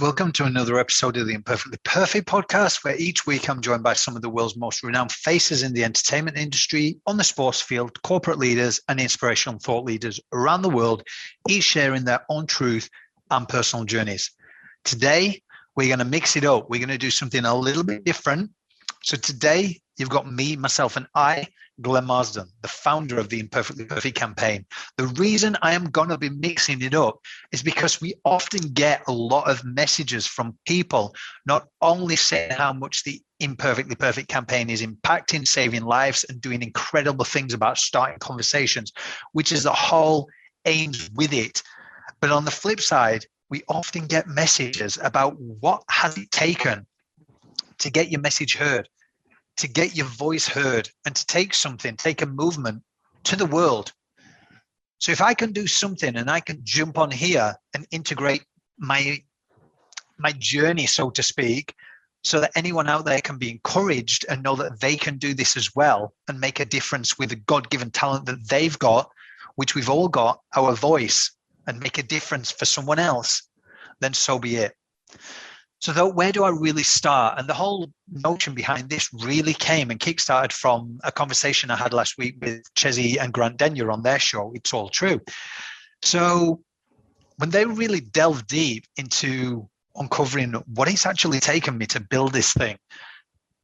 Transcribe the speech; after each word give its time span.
Welcome 0.00 0.32
to 0.32 0.44
another 0.44 0.78
episode 0.78 1.18
of 1.18 1.26
the 1.26 1.34
Imperfectly 1.34 1.78
Perfect 1.84 2.26
podcast, 2.26 2.82
where 2.82 2.96
each 2.96 3.26
week 3.26 3.48
I'm 3.48 3.60
joined 3.60 3.82
by 3.82 3.92
some 3.92 4.16
of 4.16 4.22
the 4.22 4.30
world's 4.30 4.56
most 4.56 4.82
renowned 4.82 5.12
faces 5.12 5.62
in 5.62 5.74
the 5.74 5.84
entertainment 5.84 6.38
industry, 6.38 6.96
on 7.06 7.18
the 7.18 7.24
sports 7.24 7.60
field, 7.60 8.02
corporate 8.02 8.38
leaders, 8.38 8.80
and 8.88 8.98
inspirational 8.98 9.60
thought 9.60 9.84
leaders 9.84 10.18
around 10.32 10.62
the 10.62 10.70
world, 10.70 11.02
each 11.46 11.64
sharing 11.64 12.04
their 12.04 12.24
own 12.30 12.46
truth 12.46 12.88
and 13.30 13.46
personal 13.46 13.84
journeys. 13.84 14.30
Today, 14.82 15.42
we're 15.76 15.88
going 15.88 15.98
to 15.98 16.06
mix 16.06 16.36
it 16.36 16.44
up. 16.44 16.70
We're 16.70 16.80
going 16.80 16.88
to 16.88 16.98
do 16.98 17.10
something 17.10 17.44
a 17.44 17.54
little 17.54 17.84
bit 17.84 18.02
different. 18.02 18.50
So 19.04 19.18
today, 19.18 19.81
you've 19.98 20.08
got 20.08 20.30
me, 20.30 20.56
myself, 20.56 20.96
and 20.96 21.06
I 21.14 21.48
Glenn 21.80 22.04
Marsden, 22.04 22.48
the 22.60 22.68
founder 22.68 23.18
of 23.18 23.28
the 23.28 23.40
Imperfectly 23.40 23.84
Perfect 23.84 24.16
campaign. 24.16 24.66
The 24.98 25.06
reason 25.06 25.56
I 25.62 25.72
am 25.72 25.90
going 25.90 26.10
to 26.10 26.18
be 26.18 26.28
mixing 26.28 26.82
it 26.82 26.94
up 26.94 27.18
is 27.50 27.62
because 27.62 28.00
we 28.00 28.14
often 28.24 28.72
get 28.72 29.02
a 29.08 29.12
lot 29.12 29.50
of 29.50 29.64
messages 29.64 30.26
from 30.26 30.58
people, 30.66 31.14
not 31.46 31.66
only 31.80 32.16
saying 32.16 32.52
how 32.52 32.72
much 32.72 33.04
the 33.04 33.20
Imperfectly 33.40 33.96
Perfect 33.96 34.28
campaign 34.28 34.70
is 34.70 34.82
impacting, 34.82 35.46
saving 35.46 35.82
lives, 35.82 36.24
and 36.28 36.40
doing 36.40 36.62
incredible 36.62 37.24
things 37.24 37.54
about 37.54 37.78
starting 37.78 38.18
conversations, 38.18 38.92
which 39.32 39.50
is 39.50 39.62
the 39.64 39.72
whole 39.72 40.28
aims 40.66 41.10
with 41.14 41.32
it. 41.32 41.62
But 42.20 42.30
on 42.30 42.44
the 42.44 42.50
flip 42.50 42.80
side, 42.80 43.24
we 43.50 43.62
often 43.68 44.06
get 44.06 44.28
messages 44.28 44.98
about 45.02 45.38
what 45.40 45.82
has 45.90 46.16
it 46.16 46.30
taken 46.30 46.86
to 47.78 47.90
get 47.90 48.10
your 48.10 48.20
message 48.20 48.56
heard 48.56 48.88
to 49.58 49.68
get 49.68 49.96
your 49.96 50.06
voice 50.06 50.48
heard 50.48 50.88
and 51.04 51.14
to 51.14 51.26
take 51.26 51.54
something, 51.54 51.96
take 51.96 52.22
a 52.22 52.26
movement 52.26 52.82
to 53.24 53.36
the 53.36 53.46
world. 53.46 53.92
So 54.98 55.12
if 55.12 55.20
I 55.20 55.34
can 55.34 55.52
do 55.52 55.66
something 55.66 56.16
and 56.16 56.30
I 56.30 56.40
can 56.40 56.60
jump 56.62 56.98
on 56.98 57.10
here 57.10 57.54
and 57.74 57.86
integrate 57.90 58.44
my 58.78 59.22
my 60.18 60.32
journey, 60.38 60.86
so 60.86 61.10
to 61.10 61.22
speak, 61.22 61.74
so 62.22 62.40
that 62.40 62.52
anyone 62.54 62.88
out 62.88 63.04
there 63.04 63.20
can 63.20 63.38
be 63.38 63.50
encouraged 63.50 64.24
and 64.28 64.42
know 64.42 64.54
that 64.54 64.80
they 64.80 64.96
can 64.96 65.18
do 65.18 65.34
this 65.34 65.56
as 65.56 65.74
well 65.74 66.14
and 66.28 66.38
make 66.38 66.60
a 66.60 66.64
difference 66.64 67.18
with 67.18 67.30
the 67.30 67.36
God-given 67.36 67.90
talent 67.90 68.26
that 68.26 68.48
they've 68.48 68.78
got, 68.78 69.10
which 69.56 69.74
we've 69.74 69.90
all 69.90 70.08
got, 70.08 70.40
our 70.54 70.74
voice, 70.74 71.32
and 71.66 71.80
make 71.80 71.98
a 71.98 72.02
difference 72.02 72.52
for 72.52 72.64
someone 72.64 73.00
else, 73.00 73.42
then 74.00 74.14
so 74.14 74.38
be 74.38 74.56
it. 74.56 74.76
So, 75.82 75.92
though, 75.92 76.08
where 76.08 76.30
do 76.30 76.44
I 76.44 76.50
really 76.50 76.84
start? 76.84 77.40
And 77.40 77.48
the 77.48 77.54
whole 77.54 77.90
notion 78.08 78.54
behind 78.54 78.88
this 78.88 79.12
really 79.12 79.52
came 79.52 79.90
and 79.90 79.98
kickstarted 79.98 80.52
from 80.52 81.00
a 81.02 81.10
conversation 81.10 81.72
I 81.72 81.76
had 81.76 81.92
last 81.92 82.16
week 82.16 82.36
with 82.40 82.62
Chezzi 82.74 83.20
and 83.20 83.32
Grant 83.32 83.56
Denyer 83.56 83.90
on 83.90 84.04
their 84.04 84.20
show. 84.20 84.52
It's 84.54 84.72
all 84.72 84.88
true. 84.90 85.20
So, 86.00 86.62
when 87.38 87.50
they 87.50 87.64
really 87.64 87.98
delved 87.98 88.46
deep 88.46 88.84
into 88.96 89.68
uncovering 89.96 90.52
what 90.72 90.88
it's 90.88 91.04
actually 91.04 91.40
taken 91.40 91.76
me 91.76 91.86
to 91.86 92.00
build 92.00 92.32
this 92.32 92.52
thing, 92.52 92.78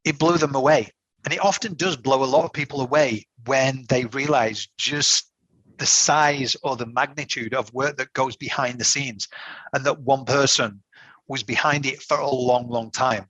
it 0.05 0.19
blew 0.19 0.39
them 0.39 0.57
away. 0.57 0.89
And 1.25 1.33
it 1.33 1.41
often 1.41 1.75
does 1.75 1.97
blow 1.97 2.25
a 2.25 2.27
lot 2.27 2.45
of 2.45 2.53
people 2.53 2.81
away 2.81 3.29
when 3.45 3.85
they 3.89 4.07
realize 4.07 4.67
just 4.77 5.31
the 5.77 5.87
size 5.87 6.57
or 6.65 6.75
the 6.75 6.87
magnitude 6.87 7.55
of 7.55 7.73
work 7.73 7.97
that 7.99 8.13
goes 8.13 8.37
behind 8.37 8.81
the 8.81 8.85
scenes 8.85 9.29
and 9.73 9.85
that 9.87 10.01
one 10.01 10.25
person 10.25 10.83
was 11.29 11.43
behind 11.43 11.87
it 11.87 12.03
for 12.03 12.19
a 12.19 12.31
long, 12.31 12.69
long 12.69 12.91
time. 12.91 13.27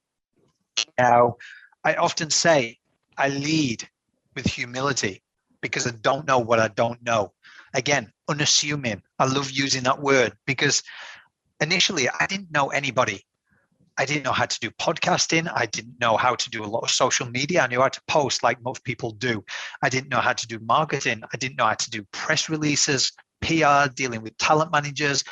Now, 0.99 1.37
I 1.85 1.95
often 1.95 2.31
say 2.31 2.79
I 3.17 3.29
lead 3.29 3.89
with 4.35 4.47
humility 4.47 5.23
because 5.61 5.87
I 5.87 5.91
don't 5.91 6.27
know 6.27 6.39
what 6.39 6.61
I 6.61 6.69
don't 6.69 7.03
know. 7.03 7.33
Again, 7.75 8.13
unassuming. 8.29 9.03
I 9.19 9.27
love 9.27 9.51
using 9.51 9.83
that 9.83 10.01
word 10.01 10.33
because 10.47 10.83
initially 11.61 12.09
I 12.09 12.27
didn't 12.27 12.53
know 12.53 12.69
anybody. 12.69 13.25
I 13.99 14.05
didn't 14.05 14.23
know 14.23 14.33
how 14.33 14.47
to 14.47 14.61
do 14.61 14.71
podcasting. 14.71 15.51
I 15.53 15.67
didn't 15.67 15.99
know 16.01 16.17
how 16.17 16.37
to 16.37 16.51
do 16.51 16.65
a 16.65 16.67
lot 16.67 16.85
of 16.85 16.91
social 16.91 17.29
media. 17.29 17.63
I 17.63 17.67
knew 17.67 17.81
how 17.81 17.89
to 17.89 18.01
post 18.07 18.45
like 18.45 18.63
most 18.63 18.85
people 18.85 19.11
do. 19.11 19.45
I 19.83 19.89
didn't 19.89 20.09
know 20.09 20.21
how 20.21 20.35
to 20.35 20.47
do 20.47 20.61
marketing. 20.61 21.23
I 21.33 21.37
didn't 21.37 21.59
know 21.59 21.67
how 21.67 21.75
to 21.75 21.91
do 21.91 22.05
press 22.13 22.49
releases, 22.49 23.13
PR, 23.49 23.91
dealing 23.95 24.23
with 24.23 24.37
talent 24.37 24.71
managers, 24.71 25.25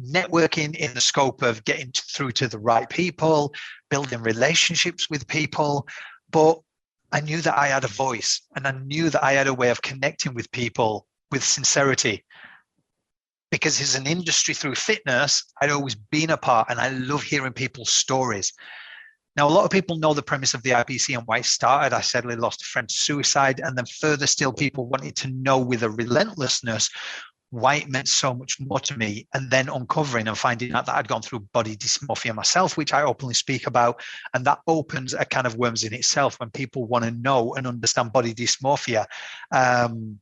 networking 0.00 0.76
in 0.76 0.94
the 0.94 1.00
scope 1.00 1.42
of 1.42 1.64
getting 1.64 1.90
through 1.92 2.30
to 2.32 2.46
the 2.46 2.58
right 2.58 2.88
people, 2.88 3.52
building 3.90 4.22
relationships 4.22 5.10
with 5.10 5.26
people. 5.26 5.86
But 6.30 6.60
I 7.12 7.20
knew 7.20 7.40
that 7.40 7.58
I 7.58 7.66
had 7.66 7.84
a 7.84 7.88
voice 7.88 8.40
and 8.54 8.66
I 8.66 8.72
knew 8.72 9.10
that 9.10 9.24
I 9.24 9.32
had 9.32 9.48
a 9.48 9.54
way 9.54 9.70
of 9.70 9.82
connecting 9.82 10.34
with 10.34 10.50
people 10.52 11.06
with 11.30 11.44
sincerity. 11.44 12.24
Because 13.50 13.80
as 13.80 13.94
an 13.94 14.06
industry 14.06 14.54
through 14.54 14.74
fitness, 14.76 15.44
I'd 15.60 15.70
always 15.70 15.94
been 15.94 16.30
a 16.30 16.36
part 16.36 16.70
and 16.70 16.80
I 16.80 16.88
love 16.90 17.22
hearing 17.22 17.52
people's 17.52 17.92
stories. 17.92 18.52
Now, 19.36 19.48
a 19.48 19.50
lot 19.50 19.64
of 19.64 19.70
people 19.70 19.98
know 19.98 20.14
the 20.14 20.22
premise 20.22 20.54
of 20.54 20.62
the 20.62 20.70
IPC 20.70 21.16
and 21.16 21.26
why 21.26 21.38
it 21.38 21.44
started. 21.44 21.92
I 21.92 22.02
sadly 22.02 22.36
lost 22.36 22.62
a 22.62 22.66
friend 22.66 22.88
to 22.88 22.94
suicide. 22.94 23.60
And 23.60 23.76
then 23.76 23.86
further 24.00 24.28
still, 24.28 24.52
people 24.52 24.86
wanted 24.86 25.16
to 25.16 25.28
know 25.28 25.58
with 25.58 25.82
a 25.82 25.90
relentlessness 25.90 26.88
why 27.54 27.76
it 27.76 27.88
meant 27.88 28.08
so 28.08 28.34
much 28.34 28.58
more 28.58 28.80
to 28.80 28.98
me, 28.98 29.28
and 29.32 29.48
then 29.48 29.68
uncovering 29.68 30.26
and 30.26 30.36
finding 30.36 30.72
out 30.72 30.86
that 30.86 30.96
I'd 30.96 31.06
gone 31.06 31.22
through 31.22 31.40
body 31.52 31.76
dysmorphia 31.76 32.34
myself, 32.34 32.76
which 32.76 32.92
I 32.92 33.02
openly 33.02 33.34
speak 33.34 33.68
about. 33.68 34.02
And 34.34 34.44
that 34.44 34.58
opens 34.66 35.14
a 35.14 35.24
kind 35.24 35.46
of 35.46 35.54
worms 35.54 35.84
in 35.84 35.94
itself 35.94 36.40
when 36.40 36.50
people 36.50 36.84
want 36.86 37.04
to 37.04 37.12
know 37.12 37.54
and 37.54 37.68
understand 37.68 38.12
body 38.12 38.34
dysmorphia. 38.34 39.06
Um, 39.52 40.18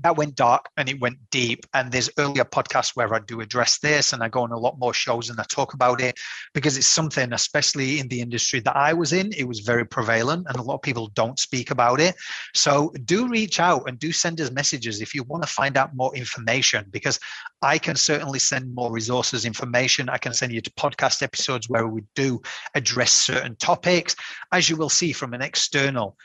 that 0.00 0.16
went 0.16 0.36
dark 0.36 0.68
and 0.76 0.88
it 0.88 1.00
went 1.00 1.18
deep. 1.30 1.66
And 1.74 1.90
there's 1.90 2.10
earlier 2.18 2.44
podcasts 2.44 2.94
where 2.94 3.12
I 3.12 3.18
do 3.20 3.40
address 3.40 3.78
this 3.78 4.12
and 4.12 4.22
I 4.22 4.28
go 4.28 4.42
on 4.42 4.52
a 4.52 4.58
lot 4.58 4.78
more 4.78 4.94
shows 4.94 5.28
and 5.28 5.40
I 5.40 5.44
talk 5.48 5.74
about 5.74 6.00
it 6.00 6.16
because 6.54 6.76
it's 6.76 6.86
something, 6.86 7.32
especially 7.32 7.98
in 7.98 8.08
the 8.08 8.20
industry 8.20 8.60
that 8.60 8.76
I 8.76 8.92
was 8.92 9.12
in, 9.12 9.32
it 9.36 9.44
was 9.44 9.60
very 9.60 9.84
prevalent 9.84 10.46
and 10.48 10.56
a 10.56 10.62
lot 10.62 10.76
of 10.76 10.82
people 10.82 11.08
don't 11.14 11.38
speak 11.38 11.70
about 11.70 12.00
it. 12.00 12.14
So 12.54 12.92
do 13.04 13.28
reach 13.28 13.58
out 13.58 13.88
and 13.88 13.98
do 13.98 14.12
send 14.12 14.40
us 14.40 14.52
messages 14.52 15.00
if 15.00 15.14
you 15.14 15.24
want 15.24 15.42
to 15.42 15.48
find 15.48 15.76
out 15.76 15.96
more 15.96 16.14
information 16.14 16.86
because 16.90 17.18
I 17.60 17.78
can 17.78 17.96
certainly 17.96 18.38
send 18.38 18.72
more 18.72 18.92
resources, 18.92 19.44
information. 19.44 20.08
I 20.08 20.18
can 20.18 20.32
send 20.32 20.52
you 20.52 20.60
to 20.60 20.70
podcast 20.72 21.22
episodes 21.22 21.68
where 21.68 21.88
we 21.88 22.04
do 22.14 22.40
address 22.74 23.12
certain 23.12 23.56
topics. 23.56 24.14
As 24.52 24.70
you 24.70 24.76
will 24.76 24.88
see 24.88 25.12
from 25.12 25.34
an 25.34 25.42
external, 25.42 26.16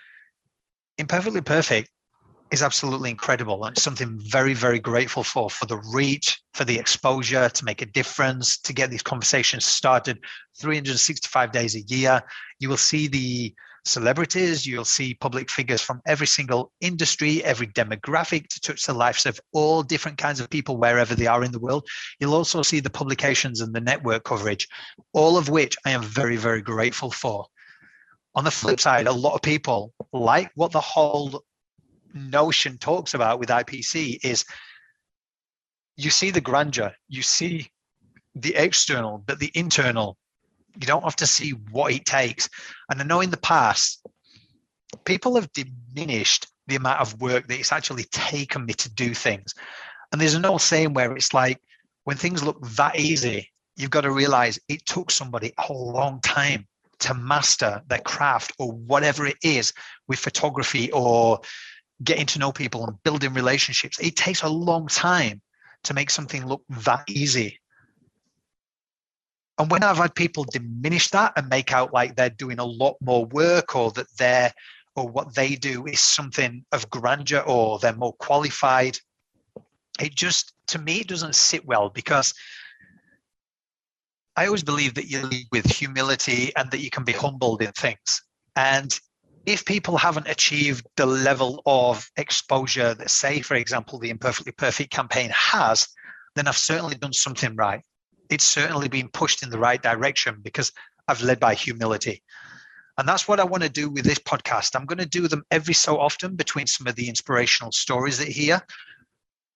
imperfectly 1.00 1.42
perfect 1.42 1.90
is 2.54 2.62
absolutely 2.62 3.10
incredible 3.10 3.66
and 3.66 3.76
it's 3.76 3.84
something 3.84 4.16
very 4.20 4.54
very 4.54 4.80
grateful 4.80 5.24
for 5.24 5.50
for 5.50 5.66
the 5.66 5.82
reach 5.92 6.40
for 6.54 6.66
the 6.66 6.78
exposure 6.78 7.50
to 7.50 7.66
make 7.66 7.82
a 7.82 7.86
difference 7.88 8.60
to 8.60 8.74
get 8.74 8.92
these 8.92 9.02
conversations 9.02 9.66
started 9.66 10.20
365 10.60 11.52
days 11.52 11.76
a 11.76 11.82
year. 11.82 12.22
You 12.60 12.70
will 12.70 12.78
see 12.78 13.08
the 13.08 13.56
celebrities 13.86 14.68
you'll 14.68 14.86
see 14.86 15.16
public 15.16 15.50
figures 15.50 15.82
from 15.82 16.00
every 16.06 16.28
single 16.28 16.72
industry 16.80 17.44
every 17.44 17.68
demographic 17.68 18.48
to 18.48 18.62
touch 18.62 18.86
the 18.86 18.94
lives 18.94 19.26
of 19.26 19.42
all 19.52 19.82
different 19.82 20.18
kinds 20.20 20.40
of 20.40 20.50
people 20.50 20.78
wherever 20.78 21.16
they 21.16 21.28
are 21.28 21.44
in 21.44 21.52
the 21.52 21.60
world. 21.60 21.86
You'll 22.20 22.36
also 22.36 22.62
see 22.62 22.80
the 22.82 22.90
publications 22.90 23.62
and 23.62 23.74
the 23.74 23.82
network 23.82 24.26
coverage 24.26 24.68
all 25.12 25.38
of 25.38 25.50
which 25.50 25.76
i 25.88 25.90
am 25.90 26.04
very 26.04 26.38
very 26.38 26.62
grateful 26.62 27.10
for. 27.10 27.48
On 28.36 28.44
the 28.44 28.52
flip 28.52 28.80
side 28.80 29.08
a 29.08 29.12
lot 29.12 29.34
of 29.34 29.42
people 29.42 29.92
like 30.14 30.52
what 30.54 30.72
the 30.72 30.80
whole 30.80 31.44
notion 32.14 32.78
talks 32.78 33.14
about 33.14 33.40
with 33.40 33.50
IPC 33.50 34.20
is 34.24 34.46
you 35.96 36.10
see 36.10 36.32
the 36.32 36.42
grandeur, 36.42 36.94
you 37.08 37.22
see 37.22 37.70
the 38.36 38.56
external, 38.56 39.24
but 39.26 39.40
the 39.40 39.52
internal, 39.54 40.18
you 40.80 40.88
don't 40.88 41.04
have 41.04 41.16
to 41.18 41.28
see 41.28 41.52
what 41.72 41.94
it 41.94 42.06
takes. 42.06 42.50
And 42.90 43.00
I 43.00 43.04
know 43.04 43.22
in 43.22 43.30
the 43.30 43.38
past, 43.38 44.06
people 45.06 45.36
have 45.36 45.52
diminished 45.54 46.48
the 46.68 46.76
amount 46.76 47.02
of 47.02 47.22
work 47.22 47.48
that 47.48 47.60
it's 47.60 47.72
actually 47.72 48.06
taken 48.06 48.66
me 48.66 48.74
to 48.74 48.94
do 48.94 49.14
things. 49.14 49.54
And 50.12 50.20
there's 50.22 50.36
an 50.36 50.46
old 50.46 50.62
saying 50.62 50.94
where 50.94 51.16
it's 51.16 51.34
like, 51.34 51.60
when 52.06 52.18
things 52.18 52.44
look 52.44 52.60
that 52.72 53.00
easy, 53.00 53.50
you've 53.76 53.90
got 53.90 54.02
to 54.02 54.12
realize 54.12 54.60
it 54.68 54.86
took 54.86 55.12
somebody 55.12 55.54
a 55.58 55.74
long 55.74 56.22
time 56.22 56.68
to 57.00 57.14
master 57.14 57.82
their 57.88 58.00
craft 58.00 58.54
or 58.60 58.72
whatever 58.72 59.26
it 59.26 59.38
is 59.44 59.74
with 60.08 60.20
photography 60.20 60.92
or 60.92 61.40
getting 62.04 62.26
to 62.28 62.40
know 62.40 62.52
people 62.52 62.86
and 62.86 63.02
building 63.04 63.34
relationships. 63.34 64.00
It 64.00 64.16
takes 64.16 64.42
a 64.42 64.50
long 64.50 64.88
time 64.88 65.42
to 65.84 65.94
make 65.94 66.10
something 66.10 66.46
look 66.46 66.64
that 66.70 67.04
easy. 67.10 67.60
And 69.58 69.70
when 69.70 69.84
I've 69.84 69.98
had 69.98 70.16
people 70.16 70.46
diminish 70.46 71.10
that 71.10 71.34
and 71.36 71.48
make 71.50 71.72
out 71.72 71.94
like 71.94 72.16
they're 72.16 72.30
doing 72.30 72.60
a 72.60 72.66
lot 72.66 72.96
more 73.02 73.26
work 73.26 73.76
or 73.76 73.92
that 73.92 74.08
they're 74.18 74.54
or 74.96 75.08
what 75.08 75.34
they 75.34 75.56
do 75.56 75.86
is 75.88 76.00
something 76.00 76.66
of 76.72 76.90
grandeur 76.90 77.42
or 77.42 77.80
they're 77.80 77.94
more 77.96 78.14
qualified, 78.14 78.98
it 80.00 80.16
just 80.16 80.54
to 80.68 80.80
me 80.80 81.02
it 81.02 81.08
doesn't 81.08 81.36
sit 81.36 81.66
well 81.66 81.90
because 81.90 82.34
I 84.36 84.48
always 84.48 84.64
believe 84.64 84.96
that 84.96 85.08
you 85.08 85.22
lead 85.22 85.48
with 85.52 85.66
humility 85.66 86.52
and 86.56 86.72
that 86.72 86.80
you 86.80 86.90
can 86.90 87.04
be 87.04 87.12
humbled 87.12 87.62
in 87.62 87.72
things. 87.74 88.24
And 88.56 88.98
if 89.46 89.66
people 89.66 89.98
haven't 89.98 90.28
achieved 90.28 90.88
the 90.96 91.06
level 91.06 91.62
of 91.66 92.10
exposure 92.16 92.94
that, 92.94 93.10
say, 93.10 93.42
for 93.42 93.56
example, 93.56 94.00
the 94.00 94.10
Imperfectly 94.10 94.54
Perfect 94.54 94.92
campaign 94.92 95.32
has, 95.34 95.88
then 96.36 96.48
I've 96.48 96.58
certainly 96.58 96.96
done 96.96 97.14
something 97.14 97.56
right. 97.56 97.82
It's 98.30 98.46
certainly 98.46 98.88
been 98.88 99.10
pushed 99.10 99.44
in 99.44 99.50
the 99.50 99.60
right 99.60 99.82
direction 99.82 100.40
because 100.42 100.72
I've 101.08 101.22
led 101.22 101.40
by 101.40 101.56
humility. 101.56 102.24
And 102.98 103.08
that's 103.08 103.28
what 103.28 103.40
I 103.40 103.44
want 103.44 103.64
to 103.64 103.70
do 103.70 103.90
with 103.90 104.06
this 104.06 104.20
podcast. 104.20 104.76
I'm 104.76 104.86
going 104.86 105.00
to 105.00 105.06
do 105.06 105.28
them 105.28 105.44
every 105.52 105.74
so 105.74 106.00
often 106.00 106.36
between 106.36 106.68
some 106.68 106.88
of 106.88 106.96
the 106.96 107.10
inspirational 107.10 107.72
stories 107.72 108.20
that 108.20 108.28
hear. 108.28 108.62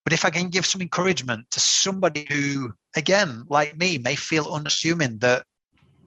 But 0.03 0.13
if 0.13 0.25
I 0.25 0.29
can 0.29 0.49
give 0.49 0.65
some 0.65 0.81
encouragement 0.81 1.49
to 1.51 1.59
somebody 1.59 2.25
who, 2.29 2.73
again, 2.95 3.43
like 3.47 3.77
me, 3.77 3.99
may 3.99 4.15
feel 4.15 4.51
unassuming 4.51 5.19
that 5.19 5.45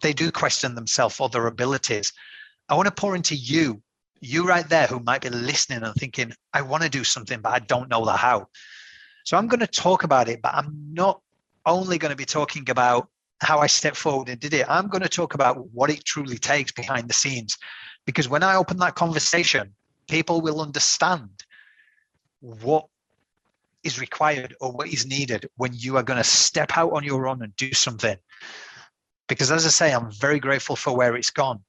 they 0.03 0.12
do 0.12 0.32
question 0.32 0.75
themselves 0.75 1.21
or 1.21 1.29
their 1.29 1.47
abilities, 1.47 2.12
I 2.70 2.75
want 2.75 2.87
to 2.87 2.94
pour 2.94 3.17
into 3.17 3.34
you, 3.34 3.82
you 4.20 4.46
right 4.46 4.69
there 4.69 4.87
who 4.87 5.00
might 5.00 5.22
be 5.22 5.28
listening 5.28 5.82
and 5.82 5.94
thinking, 5.96 6.32
I 6.55 6.62
want 6.62 6.84
to 6.84 6.88
do 6.88 7.02
something, 7.02 7.40
but 7.40 7.52
I 7.52 7.58
don't 7.58 7.90
know 7.90 8.05
the 8.05 8.12
how. 8.12 8.46
So 9.25 9.37
I'm 9.37 9.49
going 9.49 9.61
to 9.61 9.67
talk 9.67 10.05
about 10.05 10.28
it, 10.28 10.40
but 10.40 10.55
I'm 10.55 10.72
not 10.93 11.20
only 11.67 11.99
going 11.99 12.11
to 12.11 12.17
be 12.17 12.25
talking 12.25 12.70
about 12.70 13.08
how 13.40 13.58
I 13.58 13.67
stepped 13.67 13.96
forward 13.96 14.28
and 14.28 14.38
did 14.38 14.55
it. 14.55 14.67
I'm 14.69 14.88
going 14.88 15.02
to 15.02 15.08
talk 15.08 15.34
about 15.34 15.70
what 15.70 15.90
it 15.90 16.05
truly 16.05 16.38
takes 16.38 16.70
behind 16.70 17.08
the 17.08 17.14
scenes. 17.14 17.58
Because 18.06 18.28
when 18.28 18.43
I 18.43 18.55
open 18.55 18.76
that 18.78 18.94
conversation, 18.94 19.75
people 20.08 20.40
will 20.40 20.61
understand 20.61 21.31
what 22.40 22.87
is 23.82 24.00
required 24.00 24.55
or 24.61 24.70
what 24.72 24.88
is 24.88 25.06
needed 25.06 25.49
when 25.56 25.72
you 25.75 25.96
are 25.96 26.02
going 26.02 26.19
to 26.19 26.25
step 26.25 26.76
out 26.76 26.93
on 26.93 27.02
your 27.02 27.26
own 27.26 27.43
and 27.43 27.55
do 27.56 27.72
something. 27.72 28.17
Because 29.28 29.50
as 29.50 29.67
I 29.67 29.70
say, 29.70 29.93
I'm 29.93 30.12
very 30.12 30.38
grateful 30.38 30.76
for 30.76 30.94
where 30.94 31.17
it's 31.17 31.31
gone. 31.31 31.64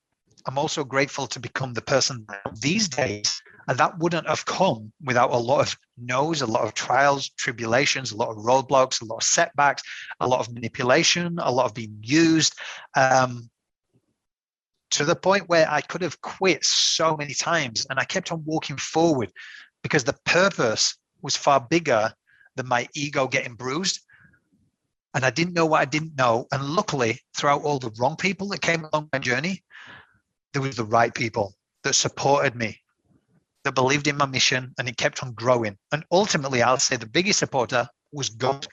I'm 0.45 0.57
also 0.57 0.83
grateful 0.83 1.27
to 1.27 1.39
become 1.39 1.73
the 1.73 1.81
person 1.81 2.25
these 2.61 2.87
days 2.87 3.41
and 3.67 3.77
that 3.77 3.97
wouldn't 3.99 4.27
have 4.27 4.45
come 4.45 4.91
without 5.03 5.31
a 5.31 5.37
lot 5.37 5.61
of 5.61 5.77
no's, 5.97 6.41
a 6.41 6.45
lot 6.45 6.63
of 6.63 6.73
trials, 6.73 7.29
tribulations, 7.29 8.11
a 8.11 8.17
lot 8.17 8.29
of 8.29 8.37
roadblocks, 8.37 9.01
a 9.01 9.05
lot 9.05 9.17
of 9.17 9.23
setbacks, 9.23 9.83
a 10.19 10.27
lot 10.27 10.39
of 10.39 10.53
manipulation, 10.53 11.37
a 11.39 11.51
lot 11.51 11.65
of 11.65 11.73
being 11.73 11.97
used. 12.01 12.53
Um, 12.95 13.49
to 14.91 15.05
the 15.05 15.15
point 15.15 15.47
where 15.47 15.69
I 15.69 15.81
could 15.81 16.01
have 16.01 16.19
quit 16.21 16.65
so 16.65 17.15
many 17.15 17.33
times. 17.33 17.87
And 17.89 17.97
I 17.97 18.03
kept 18.03 18.31
on 18.31 18.43
walking 18.45 18.75
forward 18.77 19.31
because 19.83 20.03
the 20.03 20.17
purpose 20.25 20.97
was 21.21 21.37
far 21.37 21.61
bigger 21.61 22.11
than 22.57 22.67
my 22.67 22.87
ego 22.93 23.27
getting 23.27 23.55
bruised. 23.55 24.01
And 25.13 25.23
I 25.23 25.29
didn't 25.29 25.53
know 25.53 25.65
what 25.65 25.81
I 25.81 25.85
didn't 25.85 26.17
know. 26.17 26.45
And 26.51 26.63
luckily, 26.63 27.19
throughout 27.35 27.63
all 27.63 27.79
the 27.79 27.91
wrong 27.99 28.17
people 28.17 28.49
that 28.49 28.61
came 28.61 28.83
along 28.83 29.09
my 29.13 29.19
journey, 29.19 29.63
there 30.53 30.61
was 30.61 30.75
the 30.75 30.83
right 30.83 31.13
people 31.13 31.53
that 31.83 31.95
supported 31.95 32.55
me, 32.55 32.79
that 33.63 33.75
believed 33.75 34.07
in 34.07 34.17
my 34.17 34.25
mission 34.25 34.73
and 34.77 34.87
it 34.87 34.97
kept 34.97 35.23
on 35.23 35.33
growing. 35.33 35.77
And 35.91 36.03
ultimately, 36.11 36.61
I'll 36.61 36.77
say 36.77 36.95
the 36.95 37.05
biggest 37.05 37.39
supporter 37.39 37.87
was 38.11 38.29
God. 38.29 38.67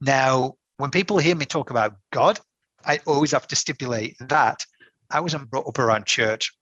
Now, 0.00 0.54
when 0.76 0.90
people 0.90 1.18
hear 1.18 1.36
me 1.36 1.44
talk 1.44 1.70
about 1.70 1.96
God, 2.12 2.40
I 2.84 3.00
always 3.06 3.32
have 3.32 3.46
to 3.48 3.56
stipulate 3.56 4.16
that 4.20 4.64
I 5.10 5.20
wasn't 5.20 5.50
brought 5.50 5.68
up 5.68 5.78
around 5.78 6.06
church. 6.06 6.52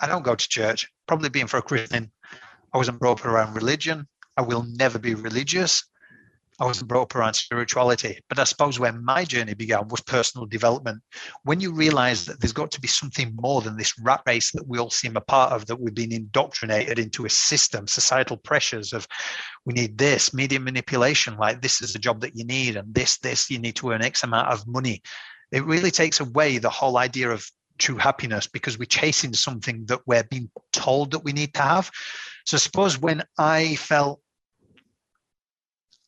I 0.00 0.06
don't 0.06 0.22
go 0.22 0.34
to 0.34 0.48
church, 0.48 0.88
probably 1.06 1.28
being 1.28 1.46
for 1.46 1.58
a 1.58 1.62
Christian. 1.62 2.12
I 2.72 2.78
wasn't 2.78 3.00
brought 3.00 3.20
up 3.20 3.26
around 3.26 3.54
religion. 3.54 4.06
I 4.36 4.42
will 4.42 4.62
never 4.62 4.98
be 4.98 5.14
religious. 5.14 5.84
I 6.60 6.64
wasn't 6.64 6.88
brought 6.88 7.02
up 7.02 7.14
around 7.14 7.34
spirituality, 7.34 8.18
but 8.28 8.38
I 8.38 8.44
suppose 8.44 8.80
where 8.80 8.92
my 8.92 9.24
journey 9.24 9.54
began 9.54 9.86
was 9.88 10.00
personal 10.00 10.44
development. 10.46 11.02
When 11.44 11.60
you 11.60 11.72
realize 11.72 12.24
that 12.24 12.40
there's 12.40 12.52
got 12.52 12.72
to 12.72 12.80
be 12.80 12.88
something 12.88 13.32
more 13.36 13.60
than 13.60 13.76
this 13.76 13.96
rat 14.00 14.22
race 14.26 14.50
that 14.52 14.66
we 14.66 14.78
all 14.78 14.90
seem 14.90 15.16
a 15.16 15.20
part 15.20 15.52
of, 15.52 15.66
that 15.66 15.80
we've 15.80 15.94
been 15.94 16.12
indoctrinated 16.12 16.98
into 16.98 17.26
a 17.26 17.30
system, 17.30 17.86
societal 17.86 18.36
pressures 18.36 18.92
of 18.92 19.06
we 19.64 19.74
need 19.74 19.96
this, 19.96 20.34
media 20.34 20.58
manipulation, 20.58 21.36
like 21.36 21.62
this 21.62 21.80
is 21.80 21.92
the 21.92 21.98
job 21.98 22.20
that 22.22 22.34
you 22.34 22.44
need, 22.44 22.76
and 22.76 22.92
this, 22.92 23.18
this, 23.18 23.48
you 23.50 23.60
need 23.60 23.76
to 23.76 23.92
earn 23.92 24.02
X 24.02 24.24
amount 24.24 24.48
of 24.48 24.66
money. 24.66 25.00
It 25.52 25.64
really 25.64 25.92
takes 25.92 26.18
away 26.18 26.58
the 26.58 26.70
whole 26.70 26.98
idea 26.98 27.30
of 27.30 27.48
true 27.78 27.96
happiness 27.96 28.48
because 28.48 28.78
we're 28.78 28.86
chasing 28.86 29.32
something 29.32 29.86
that 29.86 30.00
we're 30.06 30.24
being 30.24 30.50
told 30.72 31.12
that 31.12 31.24
we 31.24 31.32
need 31.32 31.54
to 31.54 31.62
have. 31.62 31.90
So 32.44 32.56
suppose 32.56 32.98
when 32.98 33.22
I 33.38 33.76
felt 33.76 34.20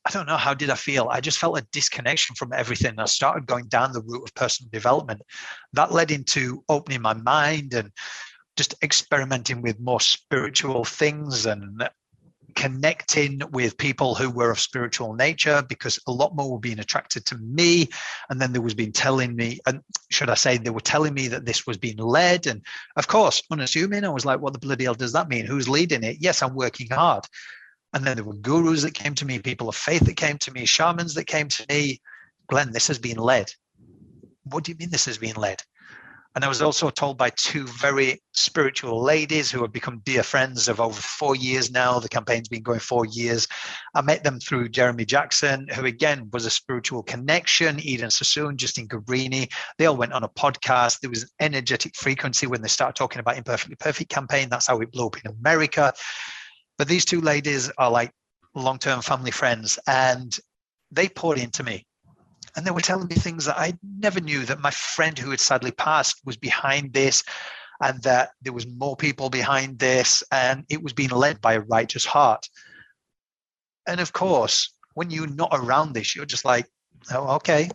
I 0.06 0.11
don't 0.11 0.26
know 0.26 0.37
how 0.37 0.55
did 0.55 0.70
I 0.70 0.76
feel. 0.76 1.08
I 1.11 1.20
just 1.20 1.38
felt 1.38 1.58
a 1.58 1.67
disconnection 1.73 2.35
from 2.35 2.52
everything. 2.52 2.99
I 2.99 3.05
started 3.05 3.47
going 3.47 3.67
down 3.67 3.93
the 3.93 4.00
route 4.00 4.23
of 4.25 4.35
personal 4.35 4.70
development. 4.73 5.20
That 5.75 5.93
led 5.93 6.11
into 6.11 6.64
opening 6.69 7.02
my 7.02 7.14
mind 7.14 7.75
and 7.75 7.93
just 8.56 8.75
experimenting 8.82 9.62
with 9.62 9.79
more 9.79 10.00
spiritual 10.00 10.85
things 10.85 11.47
and 11.47 11.88
connecting 12.55 13.41
with 13.52 13.79
people 13.79 14.14
who 14.14 14.31
were 14.31 14.50
of 14.50 14.61
spiritual 14.61 15.14
nature 15.14 15.62
because 15.69 15.99
a 16.06 16.12
lot 16.12 16.35
more 16.35 16.50
were 16.50 16.58
being 16.58 16.81
attracted 16.81 17.25
to 17.26 17.38
me 17.38 17.88
and 18.29 18.41
then 18.41 18.52
there 18.52 18.62
was 18.62 18.75
being 18.75 18.93
telling 18.93 19.35
me 19.37 19.58
and 19.67 19.81
should 20.11 20.29
i 20.29 20.35
say 20.35 20.58
they 20.58 20.70
were 20.70 20.81
telling 20.81 21.14
me 21.14 21.29
that 21.29 21.47
this 21.47 21.67
was 21.67 21.79
being 21.79 21.97
led 21.97 22.47
and 22.47 22.61
of 22.97 23.06
course 23.06 23.43
unassuming 23.50 24.05
i 24.05 24.08
was 24.08 24.25
like 24.25 24.41
what 24.41 24.52
the 24.52 24.58
bloody 24.58 24.85
hell 24.85 24.94
does 24.94 25.12
that 25.12 25.29
mean 25.29 25.47
who's 25.47 25.69
leading 25.69 26.02
it 26.02 26.17
yes 26.20 26.43
i'm 26.43 26.55
working 26.55 26.88
hard 26.91 27.25
and 27.92 28.04
then 28.04 28.16
there 28.16 28.25
were 28.25 28.34
gurus 28.34 28.82
that 28.82 28.94
came 28.94 29.14
to 29.16 29.26
me, 29.26 29.38
people 29.38 29.69
of 29.69 29.76
faith 29.76 30.04
that 30.06 30.16
came 30.16 30.38
to 30.38 30.52
me, 30.52 30.64
shamans 30.64 31.14
that 31.14 31.25
came 31.26 31.48
to 31.48 31.66
me. 31.69 32.00
Glenn, 32.48 32.72
this 32.72 32.88
has 32.88 32.98
been 32.98 33.19
led. 33.19 33.52
What 34.44 34.64
do 34.64 34.72
you 34.72 34.78
mean 34.78 34.90
this 34.90 35.06
has 35.06 35.19
been 35.19 35.37
led? 35.37 35.62
And 36.37 36.44
I 36.44 36.48
was 36.48 36.62
also 36.62 36.90
told 36.90 37.19
by 37.19 37.31
two 37.31 37.66
very 37.66 38.22
spiritual 38.32 39.02
ladies 39.02 39.50
who 39.50 39.62
have 39.62 39.72
become 39.72 40.00
dear 40.04 40.22
friends 40.22 40.69
of 40.69 40.81
over 40.81 41.00
four 41.00 41.34
years 41.34 41.72
now. 41.72 41.98
The 41.98 42.08
campaign's 42.08 42.48
been 42.48 42.62
going 42.62 42.78
four 42.78 43.04
years. 43.04 43.48
I 43.96 44.02
met 44.02 44.22
them 44.22 44.38
through 44.38 44.69
Jeremy 44.69 45.04
Jackson, 45.04 45.66
who 45.75 45.87
again 45.87 46.31
was 46.32 46.46
a 46.46 46.50
spiritual 46.50 47.02
connection, 47.02 47.81
Eden 47.81 48.10
Sassoon, 48.10 48.56
Justine 48.56 48.87
Cabrini. 48.87 49.50
They 49.76 49.87
all 49.87 49.96
went 49.96 50.12
on 50.12 50.22
a 50.22 50.28
podcast. 50.28 51.00
There 51.00 51.10
was 51.10 51.25
an 51.25 51.31
energetic 51.40 51.97
frequency 51.97 52.47
when 52.47 52.62
they 52.62 52.68
started 52.68 52.94
talking 52.94 53.18
about 53.18 53.37
Imperfectly 53.37 53.76
Perfect 53.76 54.11
campaign. 54.11 54.49
That's 54.49 54.68
how 54.68 54.78
it 54.78 54.92
blew 54.92 55.06
up 55.06 55.16
in 55.25 55.32
America. 55.32 55.92
But 56.80 56.88
these 56.88 57.04
two 57.04 57.20
ladies 57.20 57.70
are 57.76 57.90
like 57.90 58.10
long 58.54 58.78
term 58.78 59.02
family 59.02 59.32
friends, 59.32 59.78
and 59.87 60.34
they 60.90 61.10
poured 61.10 61.37
into 61.37 61.62
me. 61.62 61.84
And 62.56 62.66
they 62.66 62.70
were 62.70 62.80
telling 62.80 63.06
me 63.06 63.16
things 63.16 63.44
that 63.44 63.58
I 63.58 63.75
never 63.99 64.18
knew 64.18 64.46
that 64.46 64.62
my 64.62 64.70
friend 64.70 65.18
who 65.18 65.30
had 65.30 65.40
sadly 65.40 65.72
passed 65.72 66.22
was 66.25 66.38
behind 66.38 66.94
this, 66.94 67.22
and 67.82 68.02
that 68.04 68.30
there 68.40 68.54
was 68.54 68.66
more 68.66 68.96
people 68.96 69.28
behind 69.28 69.78
this, 69.78 70.25
and 70.32 70.64
it 70.70 70.82
was 70.82 70.94
being 70.94 71.10
led 71.10 71.42
by 71.42 71.52
a 71.52 71.60
righteous 71.60 72.06
heart. 72.06 72.49
And 73.87 74.00
of 74.00 74.14
course, 74.14 74.72
when 74.94 75.10
you're 75.10 75.26
not 75.26 75.50
around 75.52 75.92
this, 75.92 76.16
you're 76.16 76.25
just 76.25 76.46
like, 76.46 76.64
oh, 77.12 77.34
okay, 77.34 77.68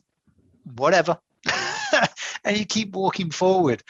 whatever. 0.78 1.20
and 2.44 2.58
you 2.58 2.66
keep 2.66 2.96
walking 2.96 3.30
forward. 3.30 3.84